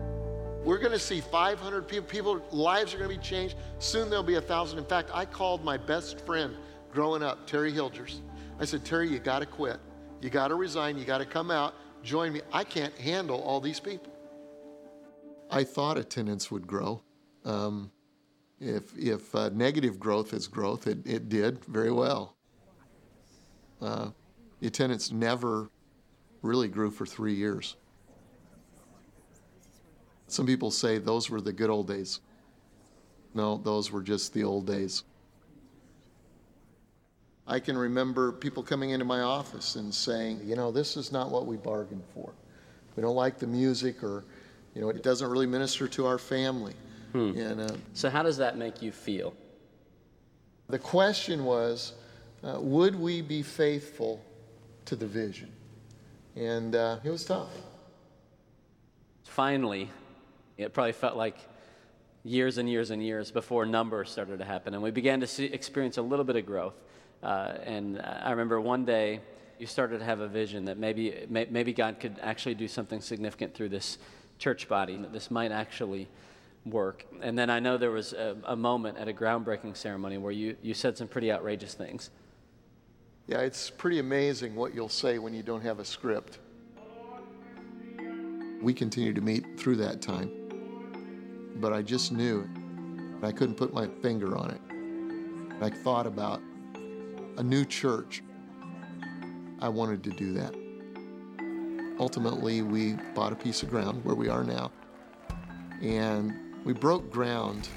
We're 0.63 0.77
going 0.77 0.93
to 0.93 0.99
see 0.99 1.19
500 1.19 1.87
people. 1.87 2.05
People 2.05 2.41
lives 2.51 2.93
are 2.93 2.97
going 2.97 3.09
to 3.09 3.15
be 3.17 3.21
changed. 3.21 3.55
Soon 3.79 4.09
there'll 4.09 4.23
be 4.23 4.35
a 4.35 4.41
thousand. 4.41 4.79
In 4.79 4.85
fact, 4.85 5.09
I 5.13 5.25
called 5.25 5.63
my 5.63 5.75
best 5.75 6.25
friend 6.25 6.55
growing 6.93 7.23
up, 7.23 7.45
Terry 7.45 7.71
Hilders. 7.71 8.21
I 8.59 8.65
said, 8.65 8.85
Terry, 8.85 9.09
you 9.09 9.19
got 9.19 9.39
to 9.39 9.45
quit. 9.45 9.79
You 10.21 10.29
got 10.29 10.49
to 10.49 10.55
resign. 10.55 10.97
You 10.97 11.05
got 11.05 11.19
to 11.19 11.25
come 11.25 11.51
out. 11.51 11.73
Join 12.03 12.33
me. 12.33 12.41
I 12.51 12.63
can't 12.63 12.95
handle 12.97 13.41
all 13.41 13.59
these 13.59 13.79
people. 13.79 14.13
I 15.51 15.63
thought 15.63 15.97
attendance 15.97 16.51
would 16.51 16.67
grow. 16.67 17.01
Um, 17.45 17.91
if 18.59 18.95
if 18.97 19.33
uh, 19.35 19.49
negative 19.49 19.99
growth 19.99 20.33
is 20.33 20.47
growth, 20.47 20.88
it, 20.88 21.05
it 21.05 21.29
did 21.29 21.63
very 21.65 21.91
well. 21.91 22.35
Uh, 23.81 24.09
the 24.59 24.67
attendance 24.67 25.12
never 25.12 25.69
really 26.41 26.67
grew 26.67 26.91
for 26.91 27.05
three 27.05 27.33
years. 27.33 27.75
Some 30.27 30.45
people 30.45 30.69
say 30.69 30.97
those 30.97 31.29
were 31.29 31.41
the 31.41 31.53
good 31.53 31.69
old 31.69 31.88
days. 31.88 32.19
No, 33.33 33.57
those 33.57 33.91
were 33.91 34.01
just 34.01 34.33
the 34.33 34.43
old 34.43 34.67
days. 34.67 35.03
I 37.49 37.59
can 37.59 37.75
remember 37.75 38.31
people 38.31 38.62
coming 38.62 38.91
into 38.91 39.05
my 39.05 39.21
office 39.21 39.75
and 39.75 39.93
saying, 39.93 40.41
you 40.45 40.55
know, 40.55 40.71
this 40.71 40.95
is 40.95 41.12
not 41.12 41.31
what 41.31 41.47
we 41.47 41.57
bargained 41.57 42.03
for. 42.13 42.31
We 42.95 43.01
don't 43.01 43.15
like 43.15 43.39
the 43.39 43.47
music, 43.47 44.03
or, 44.03 44.23
you 44.75 44.81
know, 44.81 44.89
it 44.89 45.01
doesn't 45.01 45.27
really 45.27 45.47
minister 45.47 45.88
to 45.88 46.05
our 46.05 46.19
family. 46.19 46.73
And 47.13 47.59
uh, 47.59 47.75
So 47.93 48.07
how 48.12 48.21
does 48.21 48.38
that 48.38 48.55
make 48.57 48.81
you 48.81 48.91
feel? 48.91 49.33
the 50.69 50.77
question 50.77 51.43
was, 51.45 51.93
uh, 52.43 52.59
would 52.62 52.93
we 52.95 53.23
be 53.23 53.41
faithful 53.41 54.23
to 54.85 54.95
the 54.95 55.07
vision? 55.07 55.51
And 56.35 56.75
uh, 56.75 56.99
it 57.03 57.09
was 57.09 57.25
tough. 57.25 57.49
finally, 59.23 59.89
it 60.57 60.73
probably 60.73 60.91
felt 60.91 61.17
like 61.17 61.38
years 62.23 62.59
and 62.59 62.69
years 62.69 62.91
and 62.91 63.03
years 63.03 63.31
before 63.31 63.65
numbers 63.65 64.12
started 64.12 64.38
to 64.38 64.45
happen, 64.45 64.75
and 64.75 64.83
we 64.83 64.91
began 64.91 65.21
to 65.21 65.27
see, 65.27 65.45
experience 65.45 65.97
a 65.97 66.03
little 66.03 66.25
bit 66.25 66.35
of 66.35 66.45
growth. 66.45 66.75
Uh, 67.21 67.53
and 67.63 68.01
I 68.01 68.32
remember 68.32 68.62
one 68.62 68.86
day 68.86 69.21
you 69.58 69.67
started 69.67 69.99
to 69.99 70.05
have 70.05 70.21
a 70.21 70.27
vision 70.27 70.65
that 70.65 70.77
maybe 70.77 71.25
may, 71.29 71.47
maybe 71.49 71.73
God 71.73 71.99
could 71.99 72.17
actually 72.21 72.55
do 72.55 72.67
something 72.67 73.01
significant 73.01 73.53
through 73.53 73.69
this 73.69 73.97
church 74.38 74.69
body, 74.69 74.95
that 74.95 75.12
this 75.12 75.29
might 75.29 75.51
actually 75.51 76.08
work. 76.65 77.05
And 77.21 77.38
then 77.38 77.49
I 77.49 77.60
know 77.60 77.77
there 77.77 77.91
was 77.91 78.13
a, 78.13 78.38
a 78.45 78.55
moment 78.55 78.97
at 78.97 79.08
a 79.10 79.13
groundbreaking 79.13 79.75
ceremony 79.75 80.17
where 80.17 80.32
you, 80.32 80.55
you 80.62 80.73
said 80.73 80.97
some 80.97 81.10
pretty 81.10 81.32
outrageous 81.32 81.73
things. 81.73 82.10
Yeah, 83.27 83.39
it's 83.41 83.69
pretty 83.69 83.99
amazing 83.99 84.55
what 84.55 84.73
you'll 84.73 84.89
say 84.89 85.19
when 85.19 85.34
you 85.34 85.43
don't 85.43 85.62
have 85.62 85.79
a 85.79 85.86
script. 85.86 86.39
We 88.62 88.73
continued 88.73 89.15
to 89.15 89.21
meet 89.21 89.60
through 89.60 89.75
that 89.77 90.01
time, 90.01 90.32
but 91.58 91.71
I 91.71 91.82
just 91.82 92.12
knew 92.12 92.49
I 93.21 93.32
couldn't 93.32 93.55
put 93.55 93.73
my 93.73 93.88
finger 94.01 94.38
on 94.38 94.51
it. 94.51 95.63
I 95.63 95.69
thought 95.69 96.08
about 96.08 96.41
a 97.37 97.43
new 97.43 97.65
church. 97.65 98.23
I 99.59 99.69
wanted 99.69 100.03
to 100.03 100.09
do 100.11 100.33
that. 100.33 100.55
Ultimately, 101.99 102.61
we 102.61 102.93
bought 103.13 103.33
a 103.33 103.35
piece 103.35 103.61
of 103.63 103.69
ground 103.69 104.03
where 104.05 104.15
we 104.15 104.29
are 104.29 104.43
now, 104.43 104.71
and 105.81 106.33
we 106.63 106.73
broke 106.73 107.11
ground 107.11 107.67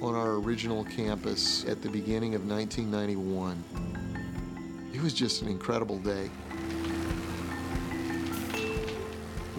on 0.00 0.14
our 0.14 0.32
original 0.34 0.84
campus 0.84 1.64
at 1.64 1.82
the 1.82 1.88
beginning 1.88 2.34
of 2.34 2.48
1991. 2.48 3.62
It 4.92 5.00
was 5.00 5.12
just 5.12 5.42
an 5.42 5.48
incredible 5.48 5.98
day. 5.98 6.30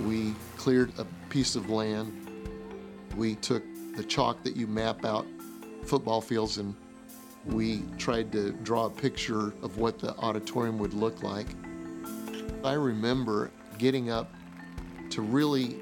We 0.05 0.33
cleared 0.57 0.91
a 0.97 1.05
piece 1.29 1.55
of 1.55 1.69
land. 1.69 2.11
We 3.15 3.35
took 3.35 3.63
the 3.95 4.03
chalk 4.03 4.43
that 4.43 4.55
you 4.55 4.67
map 4.67 5.05
out 5.05 5.25
football 5.83 6.21
fields 6.21 6.57
and 6.57 6.75
we 7.53 7.83
tried 7.97 8.31
to 8.31 8.51
draw 8.63 8.85
a 8.85 8.89
picture 8.89 9.53
of 9.61 9.77
what 9.77 9.99
the 9.99 10.15
auditorium 10.17 10.77
would 10.77 10.93
look 10.93 11.23
like. 11.23 11.47
I 12.63 12.73
remember 12.73 13.51
getting 13.77 14.09
up 14.09 14.31
to 15.11 15.21
really 15.21 15.77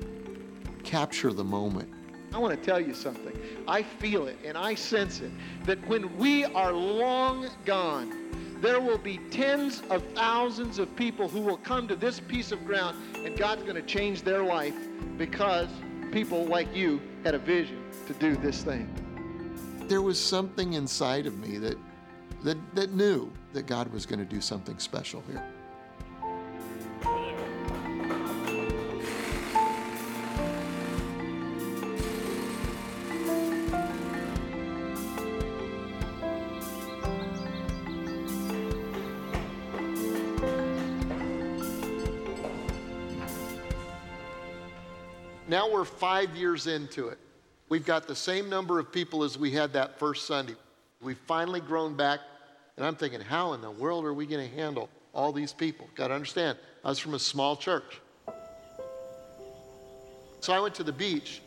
capture 0.83 1.33
the 1.33 1.43
moment. 1.43 1.89
I 2.33 2.39
want 2.39 2.57
to 2.57 2.65
tell 2.65 2.79
you 2.79 2.93
something. 2.93 3.37
I 3.67 3.81
feel 3.81 4.27
it 4.27 4.37
and 4.45 4.57
I 4.57 4.75
sense 4.75 5.21
it 5.21 5.31
that 5.65 5.85
when 5.87 6.15
we 6.17 6.45
are 6.45 6.71
long 6.71 7.49
gone, 7.65 8.13
there 8.61 8.79
will 8.79 8.97
be 8.97 9.19
tens 9.29 9.83
of 9.89 10.03
thousands 10.13 10.79
of 10.79 10.95
people 10.95 11.27
who 11.27 11.41
will 11.41 11.57
come 11.57 11.87
to 11.87 11.95
this 11.95 12.19
piece 12.19 12.51
of 12.51 12.65
ground 12.65 12.97
and 13.15 13.37
God's 13.37 13.63
going 13.63 13.75
to 13.75 13.81
change 13.81 14.23
their 14.23 14.43
life 14.43 14.75
because 15.17 15.67
people 16.11 16.45
like 16.45 16.73
you 16.75 17.01
had 17.23 17.35
a 17.35 17.39
vision 17.39 17.83
to 18.07 18.13
do 18.13 18.35
this 18.35 18.63
thing. 18.63 19.06
There 19.87 20.01
was 20.01 20.19
something 20.19 20.73
inside 20.73 21.27
of 21.27 21.37
me 21.37 21.57
that, 21.59 21.77
that, 22.43 22.57
that 22.75 22.91
knew 22.91 23.31
that 23.53 23.67
God 23.67 23.91
was 23.93 24.05
going 24.05 24.19
to 24.19 24.25
do 24.25 24.41
something 24.41 24.77
special 24.79 25.23
here. 25.27 25.43
Now 45.47 45.71
we're 45.71 45.85
five 45.85 46.35
years 46.35 46.67
into 46.67 47.07
it. 47.07 47.19
We've 47.69 47.85
got 47.85 48.07
the 48.07 48.15
same 48.15 48.49
number 48.49 48.79
of 48.79 48.91
people 48.91 49.23
as 49.23 49.37
we 49.37 49.51
had 49.51 49.73
that 49.73 49.99
first 49.99 50.25
Sunday. 50.25 50.55
We've 51.01 51.17
finally 51.27 51.59
grown 51.59 51.95
back, 51.95 52.21
and 52.77 52.85
I'm 52.85 52.95
thinking, 52.95 53.19
how 53.19 53.53
in 53.53 53.61
the 53.61 53.71
world 53.71 54.05
are 54.05 54.13
we 54.13 54.25
going 54.25 54.49
to 54.49 54.55
handle 54.55 54.89
all 55.13 55.33
these 55.33 55.51
people? 55.51 55.89
Got 55.95 56.07
to 56.07 56.13
understand, 56.13 56.57
I 56.83 56.89
was 56.89 56.99
from 56.99 57.13
a 57.13 57.19
small 57.19 57.55
church. 57.57 57.99
So 60.39 60.53
I 60.53 60.59
went 60.59 60.75
to 60.75 60.83
the 60.83 60.93
beach, 60.93 61.41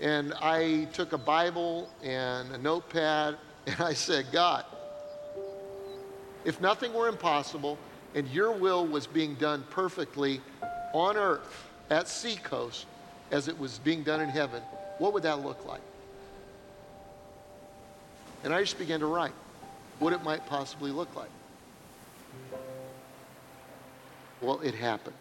and 0.00 0.34
I 0.34 0.88
took 0.92 1.12
a 1.12 1.18
Bible 1.18 1.88
and 2.02 2.52
a 2.52 2.58
notepad, 2.58 3.38
and 3.66 3.80
I 3.80 3.94
said, 3.94 4.26
God, 4.32 4.64
if 6.44 6.60
nothing 6.60 6.92
were 6.92 7.08
impossible 7.08 7.78
and 8.14 8.28
your 8.28 8.52
will 8.52 8.86
was 8.86 9.06
being 9.06 9.34
done 9.34 9.64
perfectly 9.70 10.40
on 10.92 11.16
earth 11.16 11.68
at 11.90 12.08
Seacoast 12.08 12.86
as 13.30 13.48
it 13.48 13.58
was 13.58 13.78
being 13.78 14.02
done 14.02 14.20
in 14.20 14.28
heaven, 14.28 14.62
what 14.98 15.12
would 15.12 15.22
that 15.22 15.44
look 15.44 15.64
like? 15.66 15.80
And 18.42 18.54
I 18.54 18.60
just 18.60 18.78
began 18.78 19.00
to 19.00 19.06
write 19.06 19.32
what 19.98 20.12
it 20.12 20.22
might 20.24 20.46
possibly 20.46 20.90
look 20.90 21.14
like. 21.14 21.28
Well, 24.40 24.60
it 24.60 24.74
happened. 24.74 25.16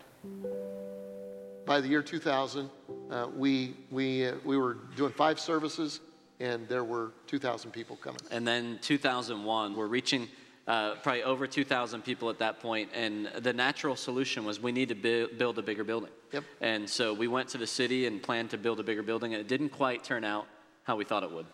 By 1.66 1.82
the 1.82 1.88
year 1.88 2.02
2000, 2.02 2.70
uh, 3.12 3.28
we, 3.36 3.76
we, 3.92 4.28
uh, 4.28 4.36
we 4.46 4.58
were 4.58 4.78
doing 4.96 5.12
five 5.12 5.40
services, 5.40 6.00
and 6.40 6.68
there 6.70 6.86
were 6.86 7.12
2,000 7.28 7.72
people 7.72 7.98
coming. 7.98 8.22
And 8.32 8.48
then 8.48 8.80
2001, 8.82 9.76
we're 9.76 9.88
reaching 9.88 10.30
uh, 10.70 10.94
probably 11.02 11.24
over 11.24 11.48
2,000 11.48 12.04
people 12.04 12.30
at 12.30 12.38
that 12.38 12.60
point, 12.60 12.92
and 12.94 13.26
the 13.40 13.52
natural 13.52 13.96
solution 13.96 14.46
was 14.46 14.62
we 14.62 14.72
need 14.72 14.90
to 14.90 14.96
bu- 14.96 15.28
build 15.36 15.58
a 15.58 15.64
bigger 15.64 15.84
building. 15.84 16.12
Yep. 16.32 16.44
And 16.62 16.88
so 16.88 17.12
we 17.12 17.28
went 17.28 17.50
to 17.50 17.58
the 17.58 17.66
city 17.66 18.06
and 18.06 18.22
planned 18.22 18.52
to 18.52 18.58
build 18.58 18.80
a 18.80 18.84
bigger 18.84 19.02
building, 19.02 19.34
and 19.34 19.42
it 19.42 19.48
didn't 19.48 19.70
quite 19.70 20.04
turn 20.04 20.24
out 20.24 20.46
how 20.84 20.96
we 20.96 21.06
thought 21.06 21.24
it 21.24 21.32
would. 21.32 21.48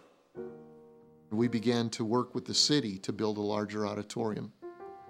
We 1.32 1.48
began 1.48 1.90
to 1.92 2.04
work 2.04 2.36
with 2.36 2.44
the 2.44 2.54
city 2.54 2.98
to 3.00 3.14
build 3.14 3.38
a 3.38 3.42
larger 3.42 3.88
auditorium. 3.88 4.52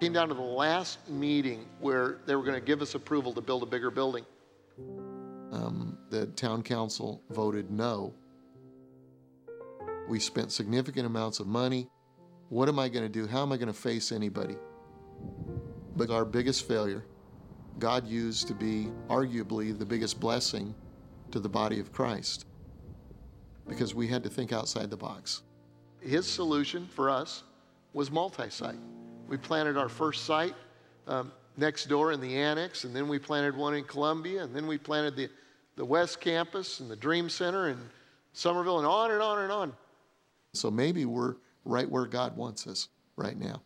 Came 0.00 0.12
down 0.12 0.28
to 0.28 0.34
the 0.34 0.40
last 0.40 1.10
meeting 1.10 1.66
where 1.80 2.18
they 2.26 2.36
were 2.36 2.44
going 2.44 2.58
to 2.58 2.64
give 2.64 2.82
us 2.82 2.94
approval 2.94 3.32
to 3.32 3.40
build 3.40 3.64
a 3.64 3.66
bigger 3.66 3.90
building. 3.90 4.24
Um, 5.50 5.98
the 6.10 6.26
town 6.28 6.62
council 6.62 7.22
voted 7.30 7.72
no. 7.72 8.14
We 10.08 10.20
spent 10.20 10.52
significant 10.52 11.06
amounts 11.06 11.40
of 11.40 11.48
money. 11.48 11.88
What 12.48 12.68
am 12.68 12.78
I 12.78 12.88
going 12.88 13.04
to 13.04 13.08
do? 13.08 13.26
How 13.26 13.42
am 13.42 13.52
I 13.52 13.56
going 13.56 13.66
to 13.68 13.78
face 13.78 14.12
anybody? 14.12 14.56
But 15.96 16.10
our 16.10 16.24
biggest 16.24 16.68
failure, 16.68 17.04
God 17.78 18.06
used 18.06 18.46
to 18.48 18.54
be 18.54 18.88
arguably 19.08 19.76
the 19.76 19.84
biggest 19.84 20.20
blessing 20.20 20.74
to 21.32 21.40
the 21.40 21.48
body 21.48 21.80
of 21.80 21.92
Christ 21.92 22.46
because 23.68 23.94
we 23.94 24.06
had 24.06 24.22
to 24.22 24.28
think 24.28 24.52
outside 24.52 24.90
the 24.90 24.96
box. 24.96 25.42
His 26.00 26.26
solution 26.26 26.86
for 26.86 27.10
us 27.10 27.42
was 27.92 28.10
multi 28.12 28.48
site. 28.48 28.78
We 29.28 29.36
planted 29.36 29.76
our 29.76 29.88
first 29.88 30.24
site 30.24 30.54
um, 31.08 31.32
next 31.56 31.86
door 31.86 32.12
in 32.12 32.20
the 32.20 32.36
annex, 32.36 32.84
and 32.84 32.94
then 32.94 33.08
we 33.08 33.18
planted 33.18 33.56
one 33.56 33.74
in 33.74 33.82
Columbia, 33.82 34.44
and 34.44 34.54
then 34.54 34.68
we 34.68 34.78
planted 34.78 35.16
the, 35.16 35.28
the 35.74 35.84
West 35.84 36.20
Campus 36.20 36.78
and 36.78 36.88
the 36.88 36.94
Dream 36.94 37.28
Center 37.28 37.68
and 37.68 37.80
Summerville, 38.34 38.78
and 38.78 38.86
on 38.86 39.10
and 39.10 39.22
on 39.22 39.38
and 39.40 39.50
on. 39.50 39.72
So 40.54 40.70
maybe 40.70 41.06
we're 41.06 41.36
right 41.66 41.90
where 41.90 42.06
God 42.06 42.36
wants 42.36 42.66
us 42.66 42.88
right 43.16 43.38
now. 43.38 43.60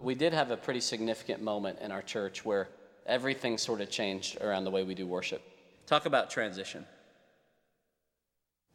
We 0.00 0.14
did 0.14 0.32
have 0.32 0.50
a 0.50 0.56
pretty 0.56 0.80
significant 0.80 1.42
moment 1.42 1.80
in 1.80 1.90
our 1.90 2.02
church 2.02 2.44
where 2.44 2.68
everything 3.04 3.58
sort 3.58 3.80
of 3.80 3.90
changed 3.90 4.40
around 4.40 4.64
the 4.64 4.70
way 4.70 4.84
we 4.84 4.94
do 4.94 5.06
worship. 5.06 5.42
Talk 5.86 6.06
about 6.06 6.30
transition. 6.30 6.86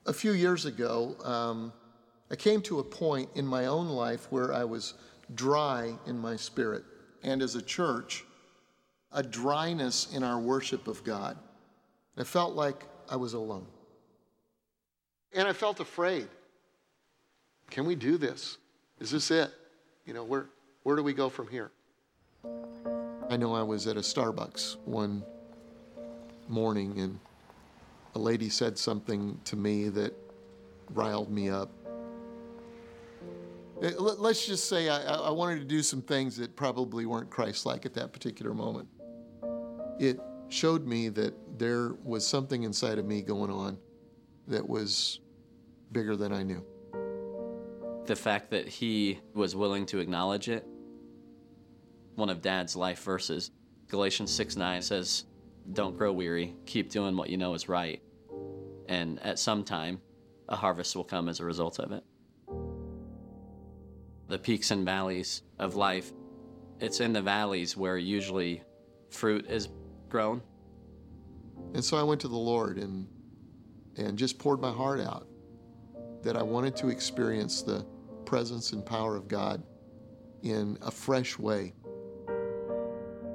A 0.05 0.13
few 0.13 0.33
years 0.33 0.65
ago, 0.65 1.15
um, 1.23 1.71
I 2.29 2.35
came 2.35 2.61
to 2.63 2.79
a 2.79 2.83
point 2.83 3.29
in 3.35 3.47
my 3.47 3.67
own 3.67 3.87
life 3.87 4.27
where 4.31 4.53
I 4.53 4.65
was 4.65 4.95
dry 5.33 5.95
in 6.05 6.19
my 6.19 6.35
spirit. 6.35 6.83
And 7.23 7.41
as 7.41 7.55
a 7.55 7.61
church, 7.61 8.25
a 9.13 9.23
dryness 9.23 10.13
in 10.13 10.23
our 10.23 10.39
worship 10.39 10.87
of 10.87 11.03
God. 11.03 11.37
I 12.17 12.23
felt 12.23 12.55
like 12.55 12.83
I 13.13 13.15
was 13.15 13.35
alone. 13.35 13.67
And 15.33 15.47
I 15.47 15.53
felt 15.53 15.79
afraid. 15.79 16.27
Can 17.69 17.85
we 17.85 17.93
do 17.93 18.17
this? 18.17 18.57
Is 18.99 19.11
this 19.11 19.29
it? 19.29 19.51
You 20.07 20.15
know, 20.15 20.23
where, 20.23 20.47
where 20.81 20.95
do 20.95 21.03
we 21.03 21.13
go 21.13 21.29
from 21.29 21.47
here? 21.47 21.69
I 23.29 23.37
know 23.37 23.53
I 23.53 23.61
was 23.61 23.85
at 23.85 23.97
a 23.97 23.99
Starbucks 23.99 24.77
one 24.85 25.23
morning 26.47 26.99
and 27.01 27.19
a 28.15 28.19
lady 28.19 28.49
said 28.49 28.79
something 28.79 29.39
to 29.45 29.55
me 29.55 29.89
that 29.89 30.15
riled 30.89 31.29
me 31.29 31.51
up. 31.51 31.69
Eh, 33.83 33.91
let's 33.99 34.43
just 34.43 34.67
say 34.67 34.89
I, 34.89 35.17
I 35.17 35.29
wanted 35.29 35.59
to 35.59 35.65
do 35.65 35.83
some 35.83 36.01
things 36.01 36.35
that 36.37 36.55
probably 36.55 37.05
weren't 37.05 37.29
Christ 37.29 37.67
like 37.67 37.85
at 37.85 37.93
that 37.93 38.11
particular 38.11 38.55
moment. 38.55 38.87
It 39.99 40.19
showed 40.49 40.85
me 40.85 41.09
that 41.09 41.33
there 41.57 41.93
was 42.03 42.25
something 42.25 42.63
inside 42.63 42.99
of 42.99 43.05
me 43.05 43.21
going 43.21 43.51
on 43.51 43.77
that 44.47 44.67
was 44.67 45.19
bigger 45.91 46.15
than 46.15 46.33
I 46.33 46.43
knew. 46.43 46.63
The 48.05 48.15
fact 48.15 48.51
that 48.51 48.67
he 48.67 49.19
was 49.33 49.55
willing 49.55 49.85
to 49.87 49.99
acknowledge 49.99 50.49
it. 50.49 50.65
One 52.15 52.29
of 52.29 52.41
Dad's 52.41 52.75
life 52.75 53.01
verses, 53.03 53.51
Galatians 53.87 54.31
6 54.31 54.55
9 54.57 54.81
says, 54.81 55.25
Don't 55.71 55.97
grow 55.97 56.11
weary, 56.11 56.55
keep 56.65 56.89
doing 56.89 57.15
what 57.15 57.29
you 57.29 57.37
know 57.37 57.53
is 57.53 57.69
right. 57.69 58.01
And 58.87 59.19
at 59.21 59.39
some 59.39 59.63
time, 59.63 60.01
a 60.49 60.55
harvest 60.55 60.95
will 60.95 61.03
come 61.03 61.29
as 61.29 61.39
a 61.39 61.45
result 61.45 61.79
of 61.79 61.91
it. 61.91 62.03
The 64.27 64.37
peaks 64.37 64.71
and 64.71 64.85
valleys 64.85 65.43
of 65.59 65.75
life, 65.75 66.11
it's 66.79 66.99
in 66.99 67.13
the 67.13 67.21
valleys 67.21 67.77
where 67.77 67.97
usually 67.97 68.63
fruit 69.09 69.45
is 69.49 69.69
grown. 70.13 70.43
And 71.73 71.83
so 71.83 71.97
I 71.97 72.03
went 72.03 72.21
to 72.21 72.27
the 72.27 72.37
Lord 72.37 72.77
and 72.77 73.07
and 73.97 74.15
just 74.15 74.37
poured 74.37 74.61
my 74.61 74.71
heart 74.71 74.99
out 75.01 75.27
that 76.21 76.37
I 76.37 76.43
wanted 76.43 76.75
to 76.77 76.89
experience 76.89 77.63
the 77.63 77.83
presence 78.25 78.73
and 78.73 78.85
power 78.85 79.15
of 79.15 79.27
God 79.27 79.63
in 80.43 80.77
a 80.83 80.91
fresh 80.91 81.39
way. 81.39 81.73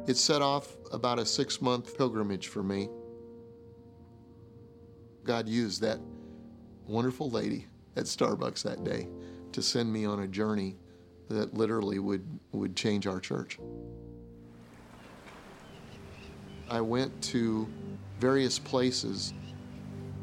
It 0.07 0.17
set 0.17 0.41
off 0.41 0.77
about 0.93 1.19
a 1.19 1.27
six 1.27 1.61
month 1.61 1.99
pilgrimage 1.99 2.47
for 2.47 2.63
me. 2.63 2.89
God 5.25 5.49
used 5.49 5.83
that 5.83 5.99
wonderful 6.87 7.29
lady 7.29 7.67
at 7.97 8.05
Starbucks 8.05 8.63
that 8.63 8.85
day 8.85 9.09
to 9.51 9.63
send 9.63 9.93
me 9.93 10.05
on 10.05 10.21
a 10.21 10.29
journey 10.29 10.77
that 11.29 11.55
literally 11.55 11.99
would, 11.99 12.25
would 12.53 12.77
change 12.77 13.07
our 13.09 13.19
church. 13.19 13.59
I 16.71 16.81
went 16.81 17.23
to 17.25 17.67
various 18.21 18.59
places. 18.59 19.33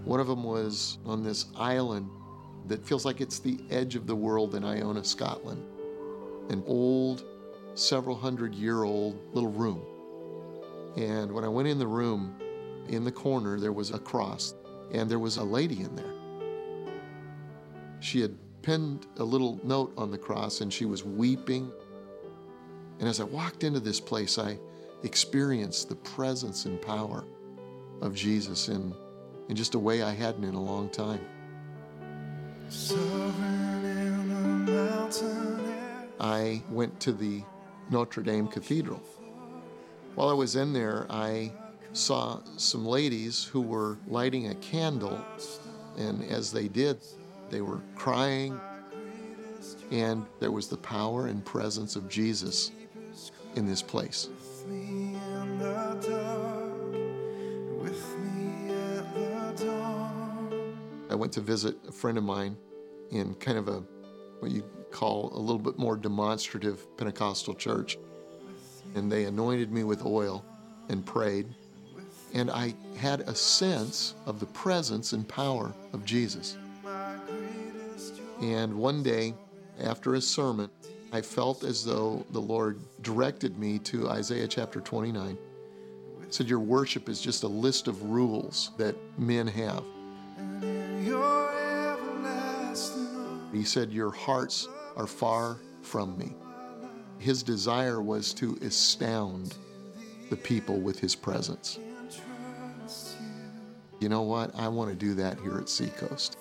One 0.04 0.20
of 0.20 0.28
them 0.28 0.44
was 0.44 1.00
on 1.06 1.24
this 1.24 1.46
island 1.56 2.10
that 2.68 2.86
feels 2.86 3.06
like 3.06 3.22
it's 3.22 3.40
the 3.40 3.60
edge 3.72 3.96
of 3.96 4.06
the 4.06 4.16
world 4.16 4.56
in 4.56 4.64
Iona, 4.64 5.04
Scotland. 5.04 5.64
An 6.50 6.64
old, 6.68 7.24
several 7.74 8.16
hundred 8.16 8.54
year 8.54 8.84
old 8.84 9.18
little 9.34 9.52
room. 9.52 9.82
And 10.96 11.32
when 11.32 11.44
I 11.44 11.48
went 11.48 11.68
in 11.68 11.80
the 11.80 11.88
room, 11.88 12.36
in 12.90 13.04
the 13.04 13.12
corner, 13.12 13.60
there 13.60 13.74
was 13.74 13.92
a 13.92 14.00
cross, 14.00 14.54
and 14.92 15.10
there 15.10 15.20
was 15.20 15.38
a 15.38 15.44
lady 15.44 15.82
in 15.82 15.96
there. 15.96 16.14
She 18.00 18.22
had 18.22 18.36
pinned 18.62 19.08
a 19.18 19.24
little 19.24 19.60
note 19.64 19.94
on 19.98 20.12
the 20.12 20.18
cross, 20.18 20.62
and 20.62 20.72
she 20.72 20.86
was 20.86 21.04
weeping. 21.04 21.72
And 23.00 23.10
as 23.10 23.20
I 23.20 23.24
walked 23.24 23.64
into 23.64 23.80
this 23.80 24.00
place, 24.00 24.38
I 24.38 24.60
experienced 25.04 25.90
the 25.90 25.96
presence 25.96 26.66
and 26.66 26.82
power 26.82 27.26
of 28.02 28.16
Jesus 28.16 28.70
in, 28.70 28.94
in 29.50 29.56
just 29.56 29.76
a 29.76 29.80
way 29.80 30.02
I 30.02 30.12
hadn't 30.12 30.44
in 30.44 30.56
a 30.56 30.62
long 30.62 30.90
time. 30.90 31.22
I 36.20 36.64
went 36.70 37.00
to 37.02 37.14
the 37.14 37.44
Notre 37.92 38.24
Dame 38.24 38.48
Cathedral. 38.48 39.02
While 40.16 40.30
I 40.30 40.34
was 40.34 40.56
in 40.56 40.74
there, 40.74 41.06
I 41.10 41.52
saw 41.94 42.40
some 42.58 42.86
ladies 42.86 43.44
who 43.44 43.62
were 43.62 43.98
lighting 44.08 44.48
a 44.48 44.56
candle, 44.56 45.24
and 45.98 46.24
as 46.24 46.52
they 46.52 46.68
did, 46.68 47.00
they 47.50 47.62
were 47.62 47.82
crying, 47.96 48.60
and 49.92 50.26
there 50.40 50.52
was 50.52 50.68
the 50.68 50.78
power 50.78 51.28
and 51.28 51.46
presence 51.46 51.96
of 51.96 52.10
Jesus 52.10 52.72
in 53.56 53.66
this 53.66 53.82
place. 53.82 54.30
I 61.10 61.16
went 61.16 61.32
to 61.34 61.42
visit 61.42 61.78
a 61.88 61.92
friend 61.92 62.18
of 62.18 62.24
mine 62.24 62.58
in 63.12 63.36
kind 63.36 63.58
of 63.58 63.68
a 63.68 63.84
what 64.40 64.52
you 64.52 64.64
call 64.92 65.32
a 65.34 65.40
little 65.40 65.60
bit 65.60 65.78
more 65.78 65.96
demonstrative 65.96 66.86
Pentecostal 66.98 67.54
church. 67.54 67.98
And 68.96 69.12
they 69.12 69.26
anointed 69.26 69.72
me 69.72 69.84
with 69.84 70.06
oil 70.06 70.44
and 70.90 71.06
prayed. 71.06 71.48
And 72.34 72.52
I 72.52 72.74
had 72.98 73.22
a 73.22 73.36
sense 73.36 74.16
of 74.26 74.40
the 74.40 74.46
presence 74.48 75.14
and 75.14 75.28
power 75.28 75.74
of 75.94 76.06
Jesus. 76.06 76.58
And 78.42 78.74
one 78.74 79.02
day, 79.04 79.34
after 79.80 80.16
a 80.16 80.22
sermon, 80.22 80.70
I 81.16 81.22
felt 81.22 81.64
as 81.64 81.86
though 81.86 82.26
the 82.32 82.42
Lord 82.42 82.78
directed 83.02 83.58
me 83.58 83.80
to 83.80 84.10
Isaiah 84.10 84.50
chapter 84.50 84.82
29. 84.82 85.38
He 85.38 86.26
said, 86.30 86.50
Your 86.50 86.60
worship 86.60 87.08
is 87.08 87.22
just 87.22 87.44
a 87.44 87.48
list 87.48 87.88
of 87.88 88.04
rules 88.04 88.72
that 88.78 88.98
men 89.18 89.48
have. 89.48 89.82
He 93.54 93.64
said, 93.64 93.94
Your 93.94 94.12
hearts 94.12 94.68
are 94.98 95.08
far 95.08 95.56
from 95.84 96.18
me. 96.18 96.34
His 97.18 97.44
desire 97.44 98.02
was 98.02 98.34
to 98.34 98.58
astound 98.62 99.56
the 100.30 100.36
people 100.36 100.82
with 100.82 101.00
his 101.00 101.16
presence. 101.16 101.80
You 104.02 104.10
know 104.10 104.24
what? 104.24 104.54
I 104.54 104.68
want 104.68 104.90
to 104.90 104.98
do 104.98 105.14
that 105.14 105.40
here 105.40 105.60
at 105.60 105.70
Seacoast. 105.70 106.38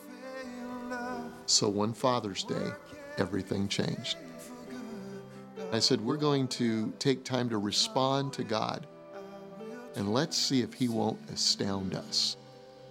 So 1.46 1.68
one 1.68 1.92
Father's 1.92 2.42
Day, 2.42 2.72
everything 3.18 3.68
changed. 3.68 4.16
I 5.72 5.78
said, 5.78 6.00
We're 6.00 6.16
going 6.16 6.48
to 6.48 6.92
take 6.98 7.24
time 7.24 7.48
to 7.50 7.58
respond 7.58 8.32
to 8.34 8.44
God, 8.44 8.86
and 9.96 10.12
let's 10.12 10.36
see 10.36 10.62
if 10.62 10.72
He 10.74 10.88
won't 10.88 11.18
astound 11.30 11.94
us 11.94 12.36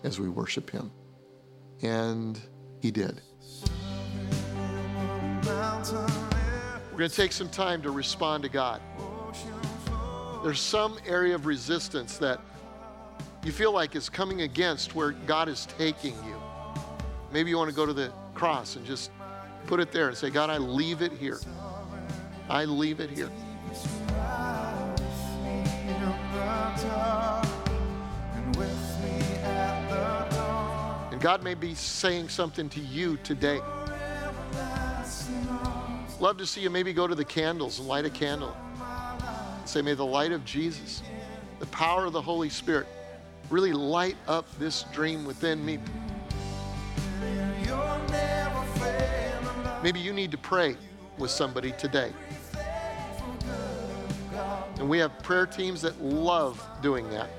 as 0.04 0.20
we 0.20 0.30
worship 0.30 0.70
Him. 0.70 0.92
And 1.82 2.40
He 2.82 2.92
did. 2.92 3.22
We're 6.94 7.00
going 7.00 7.10
to 7.10 7.16
take 7.16 7.32
some 7.32 7.50
time 7.50 7.82
to 7.82 7.92
respond 7.92 8.44
to 8.44 8.50
God. 8.50 8.82
There's 10.44 10.60
some 10.60 10.98
area 11.08 11.36
of 11.36 11.46
resistance 11.46 12.18
that 12.18 12.40
you 13.44 13.52
feel 13.52 13.72
like 13.72 13.96
is 13.96 14.10
coming 14.10 14.42
against 14.42 14.94
where 14.94 15.12
God 15.12 15.50
is 15.50 15.66
taking 15.78 16.14
you. 16.26 16.36
Maybe 17.32 17.50
you 17.50 17.58
want 17.58 17.70
to 17.70 17.76
go 17.76 17.86
to 17.86 17.94
the 17.94 18.12
cross 18.34 18.76
and 18.76 18.86
just 18.86 19.12
put 19.68 19.80
it 19.80 19.92
there 19.92 20.08
and 20.08 20.18
say, 20.18 20.30
God, 20.30 20.50
I 20.50 20.58
leave 20.58 21.02
it 21.02 21.12
here. 21.14 21.40
I 22.50 22.66
leave 22.66 23.00
it 23.00 23.10
here. 23.10 23.30
And 31.12 31.22
God 31.22 31.44
may 31.44 31.54
be 31.54 31.74
saying 31.74 32.30
something 32.30 32.70
to 32.70 32.80
you 32.80 33.18
today. 33.18 33.60
Love 36.20 36.38
to 36.38 36.46
see 36.46 36.62
you 36.62 36.70
maybe 36.70 36.94
go 36.94 37.08
to 37.08 37.16
the 37.16 37.26
candles 37.26 37.80
and 37.80 37.88
light 37.88 38.06
a 38.06 38.10
candle. 38.10 38.56
Say, 39.66 39.82
may 39.82 39.94
the 39.94 40.06
light 40.06 40.32
of 40.32 40.44
Jesus, 40.46 41.02
the 41.60 41.66
power 41.68 42.06
of 42.06 42.14
the 42.14 42.22
Holy 42.22 42.50
Spirit, 42.50 42.88
really 43.50 43.74
light 43.74 44.18
up 44.28 44.46
this 44.60 44.84
dream 44.94 45.26
within 45.26 45.66
me. 45.66 45.80
Maybe 49.82 50.00
you 50.00 50.14
need 50.14 50.32
to 50.32 50.38
pray 50.38 50.78
with 51.18 51.32
somebody 51.32 51.72
today. 51.74 52.12
And 54.78 54.90
we 54.90 54.98
have 55.00 55.18
prayer 55.20 55.46
teams 55.46 55.82
that 55.82 56.02
love 56.02 56.66
doing 56.82 57.10
that. 57.12 57.30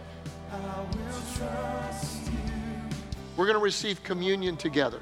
We're 3.37 3.47
going 3.47 3.59
to 3.59 3.63
receive 3.63 4.03
communion 4.05 4.57
together 4.57 5.01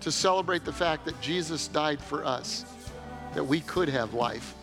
to 0.00 0.12
celebrate 0.12 0.64
the 0.64 0.72
fact 0.72 1.04
that 1.06 1.20
Jesus 1.20 1.66
died 1.68 2.00
for 2.00 2.24
us, 2.24 2.64
that 3.34 3.44
we 3.44 3.60
could 3.60 3.88
have 3.88 4.14
life. 4.14 4.54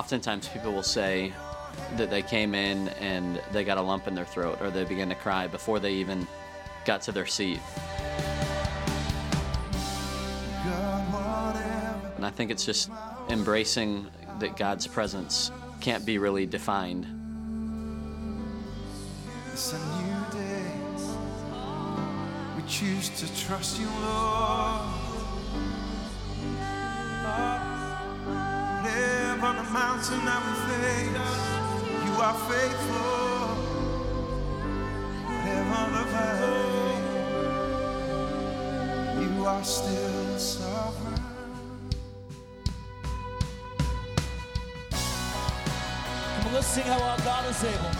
Oftentimes, 0.00 0.48
people 0.48 0.72
will 0.72 0.82
say 0.82 1.30
that 1.98 2.08
they 2.08 2.22
came 2.22 2.54
in 2.54 2.88
and 3.00 3.38
they 3.52 3.64
got 3.64 3.76
a 3.76 3.82
lump 3.82 4.08
in 4.08 4.14
their 4.14 4.24
throat 4.24 4.56
or 4.62 4.70
they 4.70 4.84
began 4.84 5.10
to 5.10 5.14
cry 5.14 5.46
before 5.46 5.78
they 5.78 5.92
even 5.92 6.26
got 6.86 7.02
to 7.02 7.12
their 7.12 7.26
seat. 7.26 7.60
And 12.16 12.24
I 12.24 12.30
think 12.34 12.50
it's 12.50 12.64
just 12.64 12.88
embracing 13.28 14.06
that 14.38 14.56
God's 14.56 14.86
presence 14.86 15.50
can't 15.82 16.06
be 16.06 16.16
really 16.16 16.46
defined. 16.46 17.04
New. 17.04 17.10
We 22.56 22.62
choose 22.66 23.10
to 23.10 23.46
trust 23.46 23.78
you, 23.78 23.86
Lord. 24.00 24.79
Mountain 29.72 30.24
that 30.24 30.42
we 30.46 30.52
face. 30.68 31.14
You 32.04 32.12
are 32.20 32.34
faithful. 32.50 33.54
Whatever 35.26 35.82
the 35.96 36.04
valley, 36.10 36.98
you 39.22 39.46
are 39.46 39.64
still 39.64 40.38
sovereign. 40.38 41.22
Come 44.90 46.46
on, 46.46 46.52
let's 46.54 46.66
sing 46.66 46.84
how 46.84 47.00
our 47.00 47.18
God 47.18 47.48
is 47.48 47.62
able. 47.64 47.90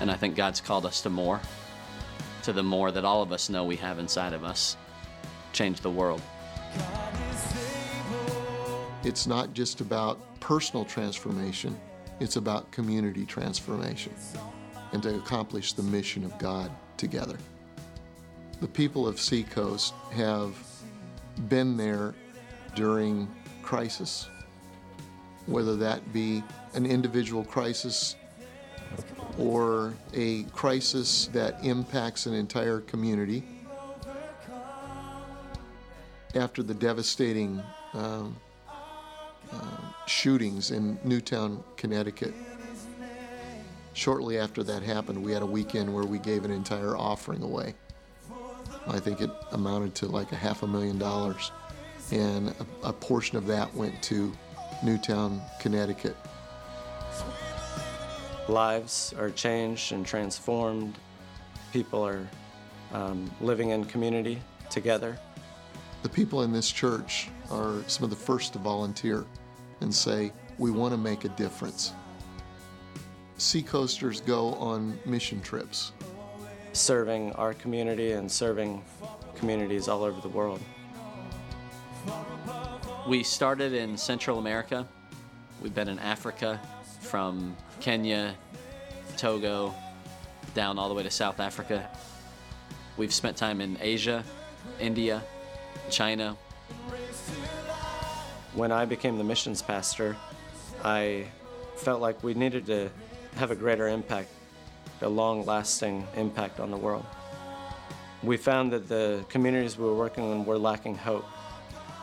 And 0.00 0.10
I 0.10 0.14
think 0.14 0.34
God's 0.34 0.60
called 0.60 0.86
us 0.86 1.02
to 1.02 1.10
more, 1.10 1.40
to 2.42 2.52
the 2.52 2.62
more 2.62 2.90
that 2.90 3.04
all 3.04 3.22
of 3.22 3.32
us 3.32 3.50
know 3.50 3.64
we 3.64 3.76
have 3.76 3.98
inside 3.98 4.32
of 4.32 4.44
us. 4.44 4.76
Change 5.52 5.80
the 5.80 5.90
world. 5.90 6.22
It's 9.06 9.28
not 9.28 9.54
just 9.54 9.80
about 9.80 10.18
personal 10.40 10.84
transformation, 10.84 11.78
it's 12.18 12.34
about 12.34 12.72
community 12.72 13.24
transformation 13.24 14.12
and 14.90 15.00
to 15.04 15.14
accomplish 15.14 15.74
the 15.74 15.82
mission 15.84 16.24
of 16.24 16.36
God 16.40 16.72
together. 16.96 17.38
The 18.60 18.66
people 18.66 19.06
of 19.06 19.20
Seacoast 19.20 19.94
have 20.10 20.56
been 21.48 21.76
there 21.76 22.16
during 22.74 23.32
crisis, 23.62 24.28
whether 25.46 25.76
that 25.76 26.12
be 26.12 26.42
an 26.74 26.84
individual 26.84 27.44
crisis 27.44 28.16
or 29.38 29.94
a 30.14 30.42
crisis 30.46 31.28
that 31.28 31.64
impacts 31.64 32.26
an 32.26 32.34
entire 32.34 32.80
community. 32.80 33.44
After 36.34 36.64
the 36.64 36.74
devastating 36.74 37.62
um, 37.94 38.36
shootings 40.06 40.70
in 40.70 40.98
Newtown, 41.04 41.62
Connecticut, 41.76 42.34
shortly 43.92 44.38
after 44.38 44.62
that 44.62 44.82
happened, 44.82 45.22
we 45.22 45.32
had 45.32 45.42
a 45.42 45.46
weekend 45.46 45.92
where 45.92 46.04
we 46.04 46.18
gave 46.18 46.44
an 46.44 46.50
entire 46.50 46.96
offering 46.96 47.42
away. 47.42 47.74
I 48.86 49.00
think 49.00 49.20
it 49.20 49.30
amounted 49.52 49.94
to 49.96 50.06
like 50.06 50.30
a 50.32 50.36
half 50.36 50.62
a 50.62 50.66
million 50.66 50.98
dollars. 50.98 51.50
And 52.12 52.50
a, 52.82 52.88
a 52.88 52.92
portion 52.92 53.36
of 53.36 53.46
that 53.48 53.74
went 53.74 54.00
to 54.04 54.32
Newtown, 54.84 55.40
Connecticut. 55.60 56.16
Lives 58.48 59.12
are 59.18 59.30
changed 59.30 59.90
and 59.90 60.06
transformed. 60.06 60.96
People 61.72 62.06
are 62.06 62.28
um, 62.92 63.28
living 63.40 63.70
in 63.70 63.84
community 63.86 64.40
together. 64.70 65.18
The 66.02 66.08
people 66.08 66.42
in 66.42 66.52
this 66.52 66.70
church 66.70 67.28
are 67.50 67.82
some 67.88 68.04
of 68.04 68.10
the 68.10 68.16
first 68.16 68.52
to 68.52 68.60
volunteer 68.60 69.24
and 69.80 69.94
say, 69.94 70.32
we 70.58 70.70
want 70.70 70.92
to 70.92 70.98
make 70.98 71.24
a 71.24 71.28
difference. 71.30 71.92
Seacoasters 73.36 74.20
go 74.20 74.54
on 74.54 74.98
mission 75.04 75.40
trips. 75.42 75.92
Serving 76.72 77.32
our 77.32 77.54
community 77.54 78.12
and 78.12 78.30
serving 78.30 78.82
communities 79.34 79.88
all 79.88 80.02
over 80.02 80.20
the 80.20 80.28
world. 80.28 80.60
We 83.06 83.22
started 83.22 83.72
in 83.72 83.96
Central 83.96 84.38
America. 84.38 84.88
We've 85.62 85.74
been 85.74 85.88
in 85.88 85.98
Africa 85.98 86.60
from 87.00 87.56
Kenya, 87.80 88.34
Togo, 89.16 89.74
down 90.54 90.78
all 90.78 90.88
the 90.88 90.94
way 90.94 91.02
to 91.02 91.10
South 91.10 91.38
Africa. 91.38 91.88
We've 92.96 93.12
spent 93.12 93.36
time 93.36 93.60
in 93.60 93.76
Asia, 93.80 94.24
India, 94.80 95.22
China. 95.90 96.36
When 98.56 98.72
I 98.72 98.86
became 98.86 99.18
the 99.18 99.24
missions 99.24 99.60
pastor, 99.60 100.16
I 100.82 101.26
felt 101.76 102.00
like 102.00 102.24
we 102.24 102.32
needed 102.32 102.64
to 102.66 102.88
have 103.34 103.50
a 103.50 103.54
greater 103.54 103.86
impact, 103.86 104.30
a 105.02 105.08
long 105.10 105.44
lasting 105.44 106.08
impact 106.16 106.58
on 106.58 106.70
the 106.70 106.76
world. 106.78 107.04
We 108.22 108.38
found 108.38 108.72
that 108.72 108.88
the 108.88 109.26
communities 109.28 109.76
we 109.76 109.84
were 109.84 109.94
working 109.94 110.32
in 110.32 110.46
were 110.46 110.56
lacking 110.56 110.96
hope. 110.96 111.26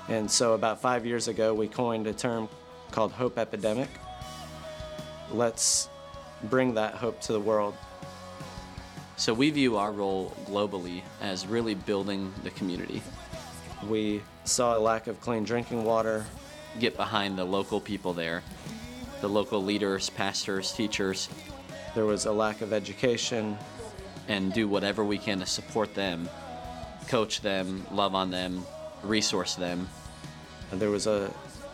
And 0.10 0.30
so, 0.30 0.54
about 0.54 0.80
five 0.80 1.08
years 1.08 1.28
ago, 1.28 1.56
we 1.56 1.68
coined 1.68 2.06
a 2.06 2.14
term 2.14 2.48
called 2.92 3.14
Hope 3.14 3.40
Epidemic. 3.40 3.90
Let's 5.32 5.90
bring 6.44 6.76
that 6.76 6.94
hope 6.94 7.20
to 7.22 7.34
the 7.34 7.40
world. 7.40 7.74
So, 9.16 9.34
we 9.34 9.50
view 9.50 9.78
our 9.78 9.92
role 9.92 10.36
globally 10.46 11.02
as 11.20 11.48
really 11.48 11.74
building 11.74 12.32
the 12.44 12.52
community. 12.52 13.02
We 13.88 14.22
saw 14.44 14.78
a 14.78 14.80
lack 14.80 15.08
of 15.08 15.20
clean 15.20 15.44
drinking 15.44 15.84
water. 15.84 16.28
Get 16.80 16.98
behind 16.98 17.38
the 17.38 17.46
local 17.46 17.80
people 17.80 18.14
there, 18.14 18.44
the 19.22 19.30
local 19.30 19.64
leaders, 19.64 20.10
pastors, 20.10 20.72
teachers. 20.72 21.30
There 21.96 22.06
was 22.06 22.26
a 22.26 22.32
lack 22.32 22.62
of 22.62 22.74
education. 22.74 23.58
And 24.30 24.54
do 24.54 24.70
whatever 24.70 25.04
we 25.04 25.18
can 25.18 25.40
to 25.40 25.46
support 25.46 25.94
them, 25.96 26.30
coach 27.10 27.42
them, 27.42 27.86
love 27.92 28.16
on 28.16 28.32
them, 28.32 28.66
resource 29.04 29.56
them. 29.56 29.90
And 30.72 30.82
there 30.82 30.90
was 30.90 31.08
a, 31.08 31.30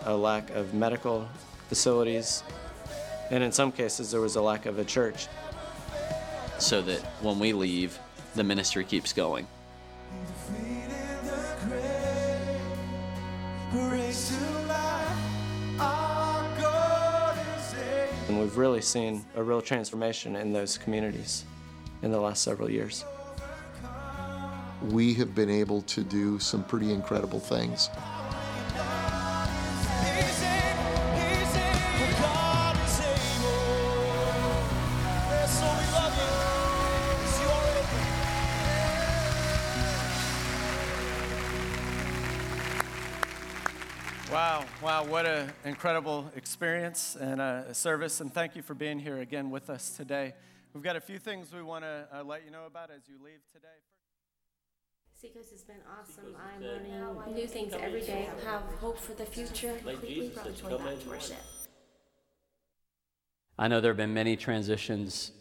a 0.05 0.17
lack 0.17 0.49
of 0.49 0.73
medical 0.73 1.29
facilities. 1.67 2.41
And 3.29 3.43
in 3.43 3.51
some 3.51 3.71
cases, 3.71 4.09
there 4.09 4.21
was 4.21 4.35
a 4.35 4.41
lack 4.41 4.65
of 4.65 4.79
a 4.79 4.83
church. 4.83 5.27
So 6.57 6.81
that 6.81 7.01
when 7.21 7.37
we 7.37 7.53
leave, 7.53 7.99
the 8.33 8.43
ministry 8.43 8.83
keeps 8.83 9.13
going. 9.13 9.45
And 18.39 18.47
we've 18.47 18.57
really 18.57 18.79
seen 18.79 19.25
a 19.35 19.43
real 19.43 19.61
transformation 19.61 20.37
in 20.37 20.53
those 20.53 20.77
communities 20.77 21.43
in 22.03 22.09
the 22.09 22.21
last 22.21 22.41
several 22.41 22.71
years. 22.71 23.03
We 24.91 25.13
have 25.15 25.35
been 25.35 25.49
able 25.49 25.81
to 25.81 26.05
do 26.05 26.39
some 26.39 26.63
pretty 26.63 26.93
incredible 26.93 27.41
things. 27.41 27.89
What 45.19 45.25
an 45.25 45.51
incredible 45.65 46.31
experience 46.37 47.17
and 47.19 47.41
a 47.41 47.73
service, 47.73 48.21
and 48.21 48.33
thank 48.33 48.55
you 48.55 48.61
for 48.61 48.73
being 48.73 48.97
here 48.97 49.17
again 49.17 49.49
with 49.49 49.69
us 49.69 49.89
today. 49.89 50.33
We've 50.73 50.81
got 50.81 50.95
a 50.95 51.01
few 51.01 51.19
things 51.19 51.51
we 51.53 51.61
want 51.61 51.83
to 51.83 52.07
uh, 52.13 52.23
let 52.23 52.45
you 52.45 52.51
know 52.51 52.65
about 52.65 52.89
as 52.89 53.01
you 53.09 53.15
leave 53.21 53.41
today. 53.51 53.67
Seacoast 55.19 55.51
has 55.51 55.61
been 55.63 55.81
awesome. 55.99 56.33
I'm 56.37 56.63
learning 56.63 57.35
new 57.35 57.47
things 57.47 57.73
every 57.73 57.99
day, 57.99 58.29
have 58.45 58.61
hope 58.79 58.97
for 58.97 59.11
the 59.11 59.25
future. 59.25 59.75
Completely 59.83 60.29
brought 60.29 60.55
joy 60.55 60.77
back 60.77 61.01
to 61.01 61.09
worship. 61.09 61.35
I 63.57 63.67
know 63.67 63.81
there 63.81 63.91
have 63.91 63.97
been 63.97 64.13
many 64.13 64.37
transitions 64.37 65.33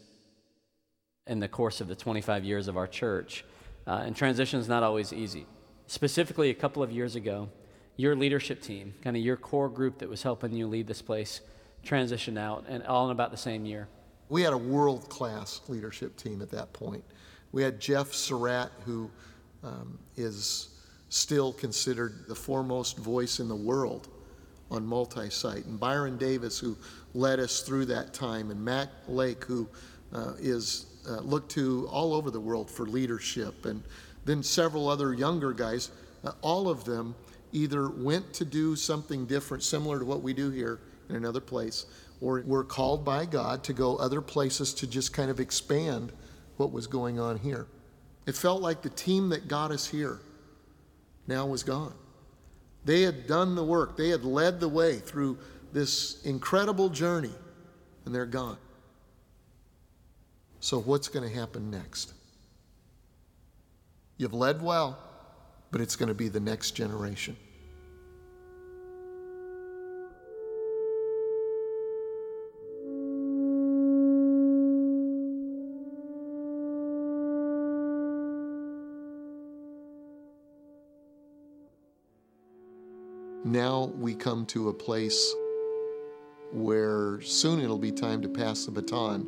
in 1.28 1.38
the 1.38 1.46
course 1.46 1.80
of 1.80 1.86
the 1.86 1.94
25 1.94 2.44
years 2.44 2.66
of 2.66 2.76
our 2.76 2.88
church, 2.88 3.44
uh, 3.86 4.02
and 4.04 4.16
transition 4.16 4.58
is 4.58 4.66
not 4.66 4.82
always 4.82 5.12
easy. 5.12 5.46
Specifically, 5.86 6.50
a 6.50 6.54
couple 6.54 6.82
of 6.82 6.90
years 6.90 7.14
ago, 7.14 7.48
your 7.98 8.14
leadership 8.14 8.62
team, 8.62 8.94
kind 9.02 9.16
of 9.16 9.22
your 9.22 9.36
core 9.36 9.68
group 9.68 9.98
that 9.98 10.08
was 10.08 10.22
helping 10.22 10.52
you 10.52 10.68
lead 10.68 10.86
this 10.86 11.02
place, 11.02 11.42
transitioned 11.84 12.38
out, 12.38 12.64
and 12.68 12.82
all 12.84 13.06
in 13.06 13.10
about 13.10 13.32
the 13.32 13.36
same 13.36 13.66
year. 13.66 13.88
We 14.28 14.40
had 14.42 14.52
a 14.52 14.58
world 14.58 15.08
class 15.10 15.60
leadership 15.68 16.16
team 16.16 16.40
at 16.40 16.50
that 16.52 16.72
point. 16.72 17.02
We 17.50 17.62
had 17.62 17.80
Jeff 17.80 18.14
Surratt, 18.14 18.70
who 18.86 19.10
um, 19.64 19.98
is 20.16 20.68
still 21.08 21.52
considered 21.52 22.28
the 22.28 22.34
foremost 22.34 22.98
voice 22.98 23.40
in 23.40 23.48
the 23.48 23.56
world 23.56 24.08
on 24.70 24.86
multi 24.86 25.28
site, 25.28 25.64
and 25.64 25.80
Byron 25.80 26.18
Davis, 26.18 26.56
who 26.56 26.76
led 27.14 27.40
us 27.40 27.62
through 27.62 27.86
that 27.86 28.14
time, 28.14 28.52
and 28.52 28.64
Matt 28.64 28.90
Lake, 29.08 29.42
who 29.44 29.68
uh, 30.12 30.34
is 30.38 30.86
uh, 31.08 31.20
looked 31.20 31.50
to 31.52 31.88
all 31.90 32.14
over 32.14 32.30
the 32.30 32.38
world 32.38 32.70
for 32.70 32.86
leadership, 32.86 33.64
and 33.64 33.82
then 34.24 34.42
several 34.42 34.88
other 34.88 35.14
younger 35.14 35.52
guys. 35.52 35.90
Uh, 36.22 36.32
all 36.42 36.68
of 36.68 36.84
them 36.84 37.14
either 37.52 37.88
went 37.88 38.32
to 38.34 38.44
do 38.44 38.76
something 38.76 39.26
different, 39.26 39.62
similar 39.62 39.98
to 39.98 40.04
what 40.04 40.22
we 40.22 40.32
do 40.32 40.50
here 40.50 40.80
in 41.08 41.16
another 41.16 41.40
place, 41.40 41.86
or 42.20 42.42
were 42.46 42.64
called 42.64 43.04
by 43.04 43.24
God 43.24 43.64
to 43.64 43.72
go 43.72 43.96
other 43.96 44.20
places 44.20 44.74
to 44.74 44.86
just 44.86 45.12
kind 45.12 45.30
of 45.30 45.40
expand 45.40 46.12
what 46.56 46.72
was 46.72 46.86
going 46.86 47.18
on 47.18 47.38
here. 47.38 47.66
It 48.26 48.34
felt 48.34 48.60
like 48.60 48.82
the 48.82 48.90
team 48.90 49.30
that 49.30 49.48
got 49.48 49.70
us 49.70 49.86
here 49.86 50.20
now 51.26 51.46
was 51.46 51.62
gone. 51.62 51.94
They 52.84 53.02
had 53.02 53.26
done 53.26 53.54
the 53.54 53.64
work, 53.64 53.96
they 53.96 54.08
had 54.08 54.24
led 54.24 54.60
the 54.60 54.68
way 54.68 54.98
through 54.98 55.38
this 55.72 56.22
incredible 56.24 56.88
journey, 56.88 57.32
and 58.04 58.14
they're 58.14 58.26
gone. 58.26 58.58
So, 60.60 60.80
what's 60.80 61.08
going 61.08 61.28
to 61.28 61.34
happen 61.34 61.70
next? 61.70 62.12
You've 64.16 64.34
led 64.34 64.60
well, 64.60 64.98
but 65.70 65.80
it's 65.80 65.96
going 65.96 66.08
to 66.08 66.14
be 66.14 66.28
the 66.28 66.40
next 66.40 66.72
generation. 66.72 67.36
Now 83.44 83.84
we 83.96 84.14
come 84.14 84.44
to 84.46 84.68
a 84.68 84.74
place 84.74 85.34
where 86.52 87.20
soon 87.22 87.60
it'll 87.60 87.78
be 87.78 87.92
time 87.92 88.20
to 88.20 88.28
pass 88.28 88.66
the 88.66 88.70
baton. 88.70 89.26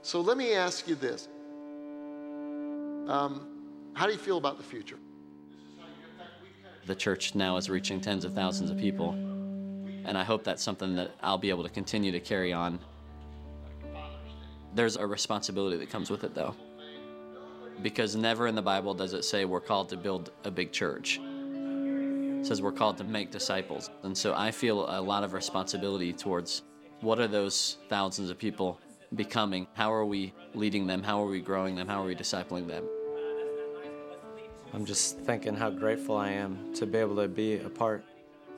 So 0.00 0.22
let 0.22 0.38
me 0.38 0.54
ask 0.54 0.88
you 0.88 0.94
this. 0.94 1.28
Um, 3.06 3.57
how 3.98 4.06
do 4.06 4.12
you 4.12 4.18
feel 4.18 4.38
about 4.38 4.56
the 4.58 4.62
future? 4.62 4.96
The 6.86 6.94
church 6.94 7.34
now 7.34 7.56
is 7.56 7.68
reaching 7.68 8.00
tens 8.00 8.24
of 8.24 8.32
thousands 8.32 8.70
of 8.70 8.78
people, 8.78 9.10
and 9.10 10.16
I 10.16 10.22
hope 10.22 10.44
that's 10.44 10.62
something 10.62 10.94
that 10.94 11.10
I'll 11.20 11.36
be 11.36 11.50
able 11.50 11.64
to 11.64 11.68
continue 11.68 12.12
to 12.12 12.20
carry 12.20 12.52
on. 12.52 12.78
There's 14.72 14.94
a 14.94 15.04
responsibility 15.04 15.78
that 15.78 15.90
comes 15.90 16.10
with 16.10 16.22
it, 16.22 16.32
though, 16.32 16.54
because 17.82 18.14
never 18.14 18.46
in 18.46 18.54
the 18.54 18.62
Bible 18.62 18.94
does 18.94 19.14
it 19.14 19.24
say 19.24 19.44
we're 19.44 19.58
called 19.58 19.88
to 19.88 19.96
build 19.96 20.30
a 20.44 20.50
big 20.52 20.70
church. 20.70 21.18
It 21.18 22.46
says 22.46 22.62
we're 22.62 22.70
called 22.70 22.98
to 22.98 23.04
make 23.04 23.32
disciples. 23.32 23.90
And 24.04 24.16
so 24.16 24.32
I 24.32 24.52
feel 24.52 24.88
a 24.88 25.00
lot 25.00 25.24
of 25.24 25.32
responsibility 25.32 26.12
towards 26.12 26.62
what 27.00 27.18
are 27.18 27.26
those 27.26 27.78
thousands 27.88 28.30
of 28.30 28.38
people 28.38 28.80
becoming? 29.16 29.66
How 29.74 29.92
are 29.92 30.06
we 30.06 30.32
leading 30.54 30.86
them? 30.86 31.02
How 31.02 31.20
are 31.20 31.26
we 31.26 31.40
growing 31.40 31.74
them? 31.74 31.88
How 31.88 32.00
are 32.00 32.06
we 32.06 32.14
discipling 32.14 32.68
them? 32.68 32.84
I'm 34.74 34.84
just 34.84 35.18
thinking 35.20 35.54
how 35.54 35.70
grateful 35.70 36.16
I 36.16 36.30
am 36.30 36.74
to 36.74 36.86
be 36.86 36.98
able 36.98 37.16
to 37.16 37.28
be 37.28 37.58
a 37.58 37.70
part 37.70 38.04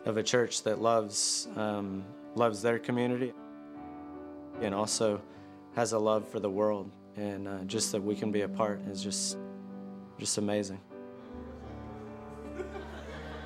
of 0.05 0.17
a 0.17 0.23
church 0.23 0.63
that 0.65 0.81
loves 0.81 1.49
um, 1.57 2.05
loves 2.35 2.63
their 2.63 2.79
community 2.79 3.33
and 4.61 4.75
also 4.75 5.21
has 5.75 5.93
a 5.93 5.99
love 5.99 6.27
for 6.27 6.41
the 6.41 6.51
world. 6.51 6.91
And 7.17 7.49
uh, 7.49 7.59
just 7.65 7.93
that 7.93 8.03
we 8.03 8.15
can 8.15 8.33
be 8.33 8.43
a 8.43 8.49
part 8.49 8.81
is 8.89 9.03
just 9.03 9.39
just 10.19 10.39
amazing. 10.39 10.81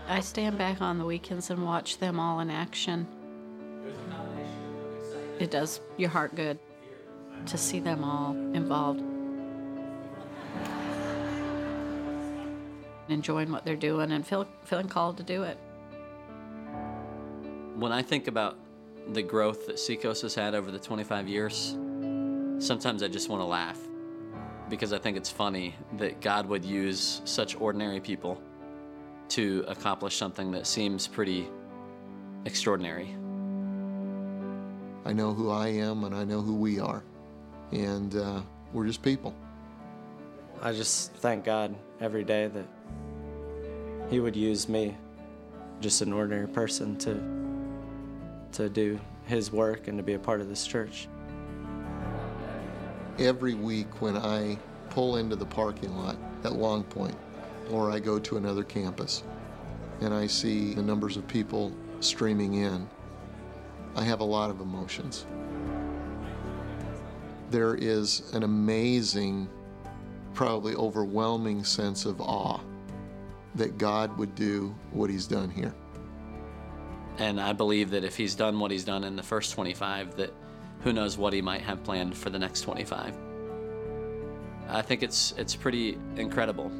I 0.08 0.20
stand 0.20 0.58
back 0.58 0.80
on 0.80 0.98
the 0.98 1.04
weekends 1.04 1.50
and 1.50 1.64
watch 1.64 1.98
them 1.98 2.20
all 2.20 2.40
in 2.40 2.50
action. 2.50 3.06
It 5.38 5.50
does 5.50 5.80
your 5.96 6.10
heart 6.10 6.34
good 6.34 6.58
to 7.46 7.58
see 7.58 7.80
them 7.80 8.04
all 8.04 8.32
involved. 8.54 9.13
Enjoying 13.08 13.52
what 13.52 13.64
they're 13.64 13.76
doing 13.76 14.12
and 14.12 14.26
feel, 14.26 14.46
feeling 14.64 14.88
called 14.88 15.16
to 15.18 15.22
do 15.22 15.42
it. 15.42 15.58
When 17.76 17.92
I 17.92 18.02
think 18.02 18.28
about 18.28 18.56
the 19.12 19.22
growth 19.22 19.66
that 19.66 19.78
Seacoast 19.78 20.22
has 20.22 20.34
had 20.34 20.54
over 20.54 20.70
the 20.70 20.78
25 20.78 21.28
years, 21.28 21.76
sometimes 22.58 23.02
I 23.02 23.08
just 23.08 23.28
want 23.28 23.40
to 23.40 23.46
laugh 23.46 23.78
because 24.68 24.92
I 24.92 24.98
think 24.98 25.16
it's 25.16 25.30
funny 25.30 25.74
that 25.98 26.20
God 26.20 26.46
would 26.46 26.64
use 26.64 27.20
such 27.24 27.60
ordinary 27.60 28.00
people 28.00 28.40
to 29.30 29.64
accomplish 29.68 30.16
something 30.16 30.50
that 30.52 30.66
seems 30.66 31.06
pretty 31.06 31.48
extraordinary. 32.44 33.14
I 35.04 35.12
know 35.12 35.34
who 35.34 35.50
I 35.50 35.68
am 35.68 36.04
and 36.04 36.14
I 36.14 36.24
know 36.24 36.40
who 36.40 36.54
we 36.54 36.80
are. 36.80 37.02
And 37.72 38.14
uh, 38.16 38.40
we're 38.72 38.86
just 38.86 39.02
people. 39.02 39.34
I 40.62 40.72
just 40.72 41.12
thank 41.14 41.44
God 41.44 41.74
every 42.00 42.24
day 42.24 42.46
that 42.46 42.64
He 44.14 44.20
would 44.20 44.36
use 44.36 44.68
me, 44.68 44.96
just 45.80 46.00
an 46.00 46.12
ordinary 46.12 46.46
person, 46.46 46.96
to, 46.98 47.20
to 48.52 48.68
do 48.68 49.00
His 49.24 49.50
work 49.50 49.88
and 49.88 49.98
to 49.98 50.04
be 50.04 50.12
a 50.12 50.20
part 50.20 50.40
of 50.40 50.48
this 50.48 50.64
church. 50.68 51.08
Every 53.18 53.54
week 53.54 54.00
when 54.00 54.16
I 54.16 54.56
pull 54.88 55.16
into 55.16 55.34
the 55.34 55.44
parking 55.44 55.96
lot 55.96 56.16
at 56.44 56.52
Long 56.52 56.84
Point, 56.84 57.16
or 57.72 57.90
I 57.90 57.98
go 57.98 58.20
to 58.20 58.36
another 58.36 58.62
campus 58.62 59.24
and 60.00 60.14
I 60.14 60.28
see 60.28 60.74
the 60.74 60.82
numbers 60.84 61.16
of 61.16 61.26
people 61.26 61.72
streaming 61.98 62.54
in, 62.54 62.88
I 63.96 64.04
have 64.04 64.20
a 64.20 64.24
lot 64.24 64.48
of 64.48 64.60
emotions. 64.60 65.26
There 67.50 67.74
is 67.74 68.32
an 68.32 68.44
amazing, 68.44 69.48
probably 70.34 70.76
overwhelming 70.76 71.64
sense 71.64 72.04
of 72.06 72.20
awe 72.20 72.60
that 73.54 73.78
God 73.78 74.16
would 74.18 74.34
do 74.34 74.74
what 74.90 75.10
He's 75.10 75.26
done 75.26 75.50
here. 75.50 75.74
And 77.18 77.40
I 77.40 77.52
believe 77.52 77.90
that 77.90 78.04
if 78.04 78.16
He's 78.16 78.34
done 78.34 78.58
what 78.58 78.70
He's 78.70 78.84
done 78.84 79.04
in 79.04 79.16
the 79.16 79.22
first 79.22 79.52
25, 79.52 80.16
that 80.16 80.32
who 80.80 80.92
knows 80.92 81.16
what 81.16 81.32
He 81.32 81.40
might 81.40 81.62
have 81.62 81.82
planned 81.84 82.16
for 82.16 82.30
the 82.30 82.38
next 82.38 82.62
25. 82.62 83.16
I 84.68 84.82
think 84.82 85.02
it's, 85.02 85.32
it's 85.36 85.54
pretty 85.54 85.98
incredible. 86.16 86.72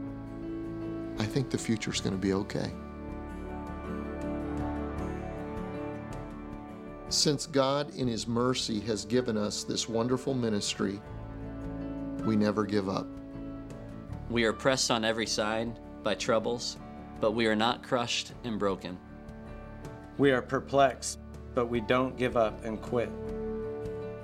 I 1.18 1.24
think 1.24 1.50
the 1.50 1.58
future's 1.58 2.00
going 2.00 2.14
to 2.14 2.20
be 2.20 2.32
okay. 2.32 2.72
Since 7.08 7.46
God, 7.46 7.94
in 7.94 8.08
His 8.08 8.26
mercy, 8.26 8.80
has 8.80 9.04
given 9.04 9.36
us 9.36 9.62
this 9.62 9.88
wonderful 9.88 10.34
ministry, 10.34 11.00
we 12.24 12.34
never 12.34 12.64
give 12.64 12.88
up. 12.88 13.06
We 14.30 14.44
are 14.44 14.52
pressed 14.52 14.90
on 14.90 15.04
every 15.04 15.26
side 15.26 15.78
by 16.04 16.14
troubles, 16.14 16.76
but 17.20 17.32
we 17.32 17.46
are 17.46 17.56
not 17.56 17.82
crushed 17.82 18.32
and 18.44 18.58
broken. 18.58 18.98
We 20.18 20.30
are 20.30 20.42
perplexed, 20.42 21.18
but 21.54 21.66
we 21.66 21.80
don't 21.80 22.16
give 22.16 22.36
up 22.36 22.64
and 22.64 22.80
quit. 22.80 23.10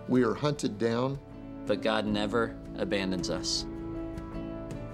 We 0.07 0.23
are 0.23 0.35
hunted 0.35 0.79
down, 0.79 1.19
but 1.67 1.83
God 1.83 2.07
never 2.07 2.55
abandons 2.77 3.31
us. 3.31 3.67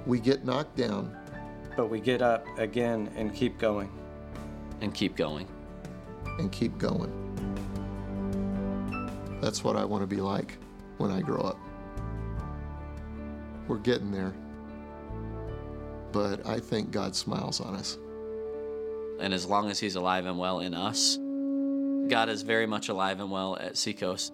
We 0.07 0.21
get 0.21 0.45
knocked 0.45 0.77
down, 0.77 1.15
but 1.77 1.91
we 1.91 2.01
get 2.01 2.23
up 2.23 2.47
again 2.59 3.11
and 3.17 3.35
keep 3.35 3.59
going. 3.59 3.91
And 4.81 4.95
keep 4.95 5.17
going. 5.17 5.49
And 6.39 6.53
keep 6.53 6.79
going. 6.79 7.13
That's 9.41 9.65
what 9.65 9.77
I 9.77 9.85
want 9.85 10.03
to 10.03 10.07
be 10.07 10.21
like 10.21 10.59
when 10.99 11.11
I 11.11 11.21
grow 11.21 11.41
up. 11.41 11.59
We're 13.69 13.79
getting 13.79 14.11
there. 14.11 14.33
But 16.17 16.47
I 16.47 16.61
think 16.61 16.91
God 16.91 17.15
smiles 17.15 17.61
on 17.61 17.75
us 17.75 17.99
And 19.21 19.35
as 19.35 19.45
long 19.45 19.71
as 19.71 19.79
He's 19.79 19.97
alive 19.97 20.25
and 20.25 20.39
well 20.39 20.61
in 20.61 20.73
us, 20.73 21.19
God 22.09 22.31
is 22.31 22.41
very 22.41 22.67
much 22.67 22.89
alive 22.89 23.21
and 23.21 23.31
well 23.31 23.59
at 23.61 23.77
Seacoast. 23.77 24.33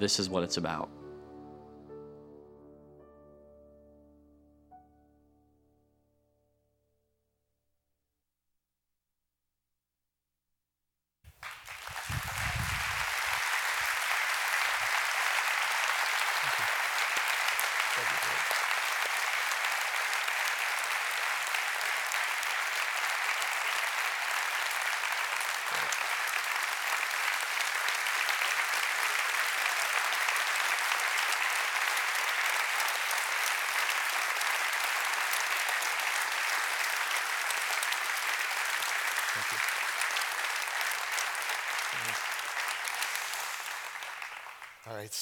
This 0.00 0.18
is 0.18 0.28
what 0.28 0.42
it's 0.42 0.56
about. 0.56 0.90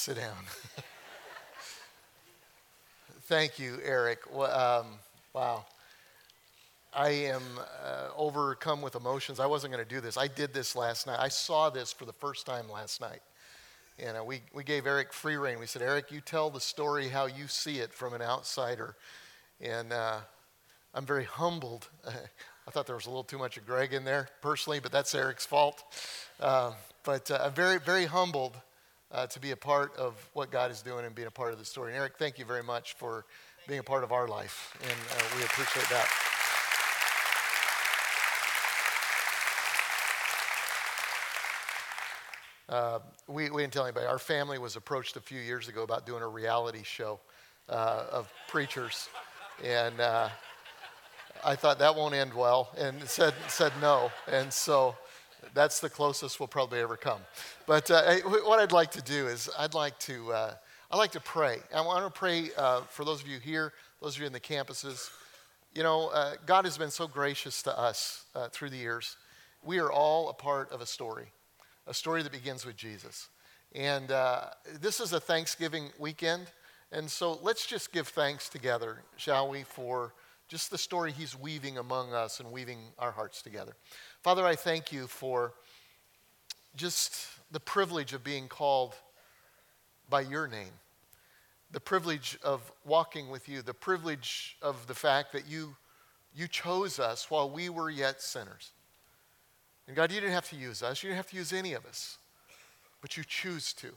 Sit 0.06 0.18
down. 0.18 0.36
Thank 3.22 3.58
you, 3.58 3.80
Erik. 3.84 4.20
Um, 4.32 4.86
wow. 5.34 5.64
I 6.94 7.08
am 7.08 7.42
uh, 7.84 8.10
overcome 8.16 8.82
with 8.82 8.94
emotions. 8.94 9.40
I 9.40 9.46
wasn't 9.46 9.72
going 9.72 9.84
to 9.84 9.94
do 9.94 10.00
this. 10.00 10.16
I 10.16 10.28
did 10.28 10.54
this 10.54 10.76
last 10.76 11.08
night. 11.08 11.18
I 11.18 11.26
saw 11.26 11.70
this 11.70 11.92
for 11.92 12.04
the 12.04 12.12
first 12.12 12.46
time 12.46 12.70
last 12.70 13.00
night. 13.00 13.18
And 13.98 14.16
uh, 14.16 14.22
we, 14.22 14.42
we 14.54 14.62
gave 14.62 14.86
Erik 14.86 15.12
free 15.12 15.34
reign. 15.34 15.58
We 15.58 15.66
said, 15.66 15.82
Erik, 15.82 16.12
you 16.12 16.20
tell 16.20 16.50
the 16.50 16.60
story 16.60 17.08
how 17.08 17.26
you 17.26 17.48
see 17.48 17.80
it 17.80 17.92
from 17.92 18.14
an 18.14 18.22
outsider. 18.22 18.94
And 19.60 19.92
uh, 19.92 20.18
I'm 20.94 21.04
very 21.04 21.24
humbled. 21.24 21.88
I 22.06 22.70
thought 22.70 22.86
there 22.86 22.94
was 22.94 23.06
a 23.06 23.10
little 23.10 23.24
too 23.24 23.38
much 23.38 23.56
of 23.56 23.66
Greg 23.66 23.92
in 23.92 24.04
there 24.04 24.28
personally, 24.40 24.78
but 24.78 24.92
that's 24.92 25.12
Erik's 25.16 25.46
fault. 25.46 25.82
Uh, 26.38 26.74
but 27.02 27.28
uh, 27.28 27.40
I'm 27.42 27.54
very, 27.54 27.80
very 27.80 28.04
humbled 28.04 28.56
uh, 29.12 29.26
to 29.26 29.40
be 29.40 29.52
a 29.52 29.56
part 29.56 29.96
of 29.96 30.14
what 30.32 30.50
God 30.50 30.70
is 30.70 30.82
doing 30.82 31.04
and 31.04 31.14
being 31.14 31.28
a 31.28 31.30
part 31.30 31.52
of 31.52 31.58
the 31.58 31.64
story. 31.64 31.92
And 31.92 31.98
Erik, 31.98 32.14
thank 32.18 32.38
you 32.38 32.44
very 32.44 32.62
much 32.62 32.94
for 32.94 33.24
being 33.68 33.80
a 33.80 33.84
part 33.84 34.04
of 34.04 34.12
our 34.12 34.28
life, 34.28 34.76
and 34.82 34.92
uh, 34.92 35.36
we 35.36 35.44
appreciate 35.44 35.88
that. 35.88 36.08
Uh, 42.68 42.98
we, 43.28 43.48
we 43.50 43.62
didn't 43.62 43.72
tell 43.72 43.84
anybody. 43.84 44.06
Our 44.06 44.18
family 44.18 44.58
was 44.58 44.74
approached 44.74 45.16
a 45.16 45.20
few 45.20 45.40
years 45.40 45.68
ago 45.68 45.82
about 45.82 46.04
doing 46.04 46.22
a 46.22 46.28
reality 46.28 46.82
show 46.82 47.20
uh, 47.68 48.04
of 48.10 48.32
preachers. 48.48 49.08
And 49.64 50.00
uh, 50.00 50.28
I 51.44 51.54
thought 51.54 51.78
that 51.78 51.94
won't 51.94 52.14
end 52.14 52.34
well, 52.34 52.70
and 52.76 53.02
said, 53.08 53.34
said 53.48 53.72
no. 53.80 54.10
And 54.30 54.52
so 54.52 54.96
that's 55.54 55.80
the 55.80 55.90
closest 55.90 56.40
we'll 56.40 56.48
probably 56.48 56.80
ever 56.80 56.96
come. 56.96 57.20
But 57.66 57.90
uh, 57.90 58.16
what 58.44 58.58
I'd 58.58 58.72
like 58.72 58.90
to 58.92 59.02
do 59.02 59.26
is 59.26 59.48
I'd 59.58 59.74
like 59.74 59.98
to, 60.00 60.32
uh, 60.32 60.54
I'd 60.90 60.96
like 60.96 61.12
to 61.12 61.20
pray. 61.20 61.58
I 61.74 61.80
want 61.80 62.04
to 62.04 62.18
pray 62.18 62.50
uh, 62.56 62.82
for 62.82 63.04
those 63.04 63.22
of 63.22 63.28
you 63.28 63.38
here, 63.38 63.72
those 64.00 64.16
of 64.16 64.20
you 64.20 64.26
in 64.26 64.32
the 64.32 64.40
campuses. 64.40 65.10
You 65.74 65.82
know, 65.82 66.08
uh, 66.08 66.34
God 66.46 66.64
has 66.64 66.78
been 66.78 66.90
so 66.90 67.06
gracious 67.06 67.62
to 67.62 67.78
us 67.78 68.24
uh, 68.34 68.48
through 68.48 68.70
the 68.70 68.76
years. 68.76 69.16
We 69.64 69.78
are 69.78 69.90
all 69.90 70.28
a 70.28 70.34
part 70.34 70.70
of 70.72 70.80
a 70.80 70.86
story, 70.86 71.32
a 71.86 71.94
story 71.94 72.22
that 72.22 72.32
begins 72.32 72.64
with 72.64 72.76
Jesus. 72.76 73.28
And 73.74 74.10
uh, 74.10 74.44
this 74.80 75.00
is 75.00 75.12
a 75.12 75.20
Thanksgiving 75.20 75.90
weekend. 75.98 76.46
And 76.92 77.10
so 77.10 77.38
let's 77.42 77.66
just 77.66 77.92
give 77.92 78.08
thanks 78.08 78.48
together, 78.48 79.02
shall 79.16 79.48
we, 79.50 79.64
for 79.64 80.14
just 80.48 80.70
the 80.70 80.78
story 80.78 81.12
he's 81.12 81.38
weaving 81.38 81.78
among 81.78 82.14
us 82.14 82.38
and 82.40 82.52
weaving 82.52 82.78
our 82.98 83.10
hearts 83.10 83.42
together. 83.42 83.74
Father, 84.26 84.44
I 84.44 84.56
thank 84.56 84.90
you 84.90 85.06
for 85.06 85.52
just 86.74 87.28
the 87.52 87.60
privilege 87.60 88.12
of 88.12 88.24
being 88.24 88.48
called 88.48 88.96
by 90.10 90.22
your 90.22 90.48
name, 90.48 90.72
the 91.70 91.78
privilege 91.78 92.36
of 92.42 92.72
walking 92.84 93.28
with 93.28 93.48
you, 93.48 93.62
the 93.62 93.72
privilege 93.72 94.56
of 94.60 94.84
the 94.88 94.96
fact 94.96 95.32
that 95.32 95.46
you, 95.46 95.76
you 96.34 96.48
chose 96.48 96.98
us 96.98 97.30
while 97.30 97.48
we 97.48 97.68
were 97.68 97.88
yet 97.88 98.20
sinners. 98.20 98.72
And 99.86 99.94
God, 99.94 100.10
you 100.10 100.20
didn't 100.20 100.32
have 100.32 100.50
to 100.50 100.56
use 100.56 100.82
us, 100.82 101.04
you 101.04 101.10
didn't 101.10 101.18
have 101.18 101.30
to 101.30 101.36
use 101.36 101.52
any 101.52 101.74
of 101.74 101.86
us, 101.86 102.18
but 103.00 103.16
you 103.16 103.22
choose 103.22 103.72
to. 103.74 103.92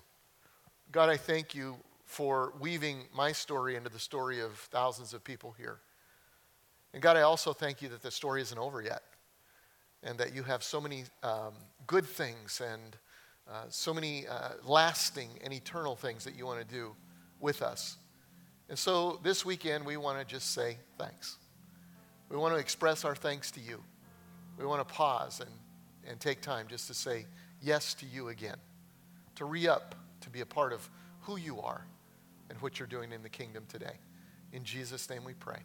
God, 0.92 1.10
I 1.10 1.18
thank 1.18 1.56
you 1.56 1.76
for 2.06 2.54
weaving 2.60 3.06
my 3.16 3.32
story 3.32 3.76
into 3.76 3.90
the 3.90 3.98
story 3.98 4.42
of 4.42 4.52
thousands 4.52 5.16
of 5.16 5.24
people 5.24 5.56
here. 5.58 5.80
And 6.94 7.02
God, 7.02 7.18
I 7.18 7.22
also 7.22 7.52
thank 7.52 7.82
you 7.82 7.90
that 7.90 8.04
the 8.04 8.12
story 8.12 8.44
isn't 8.44 8.60
over 8.60 8.84
yet 8.84 9.02
and 10.04 10.18
that 10.18 10.34
you 10.34 10.44
have 10.44 10.64
so 10.64 10.80
many 10.80 11.04
um, 11.24 11.54
good 11.88 12.06
things 12.06 12.62
and 12.62 12.96
uh, 13.50 13.66
so 13.70 13.94
many 13.94 14.28
uh, 14.28 14.50
lasting 14.64 15.30
and 15.44 15.54
eternal 15.54 15.96
things 15.96 16.24
that 16.24 16.36
you 16.36 16.46
want 16.46 16.60
to 16.60 16.74
do 16.74 16.96
with 17.40 17.62
us. 17.62 17.98
And 18.70 18.78
so 18.78 19.20
this 19.24 19.44
weekend, 19.44 19.86
we 19.86 19.98
want 19.98 20.20
to 20.20 20.26
just 20.26 20.54
say 20.54 20.78
thanks. 20.98 21.38
We 22.30 22.38
want 22.38 22.54
to 22.54 22.60
express 22.60 23.04
our 23.04 23.16
thanks 23.16 23.50
to 23.52 23.60
you. 23.60 23.82
We 24.58 24.66
want 24.66 24.88
to 24.88 24.94
pause 24.94 25.40
and, 25.40 25.50
and 26.08 26.20
take 26.20 26.42
time 26.42 26.68
just 26.70 26.88
to 26.88 26.94
say 26.94 27.26
yes 27.62 27.94
to 27.96 28.06
you 28.06 28.28
again, 28.28 28.58
to 29.36 29.46
re 29.46 29.68
up, 29.68 29.96
to 30.22 30.30
be 30.30 30.42
a 30.42 30.46
part 30.46 30.72
of 30.72 30.88
who 31.22 31.38
you 31.38 31.60
are 31.60 31.86
and 32.50 32.62
what 32.62 32.80
you're 32.80 32.88
doing 32.88 33.12
in 33.12 33.24
the 33.24 33.30
kingdom 33.30 33.64
today. 33.68 33.98
In 34.54 34.64
Jesus' 34.64 35.10
name 35.10 35.24
we 35.24 35.34
pray. 35.34 35.60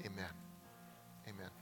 Amen. 0.00 0.30
Amen. 1.28 1.59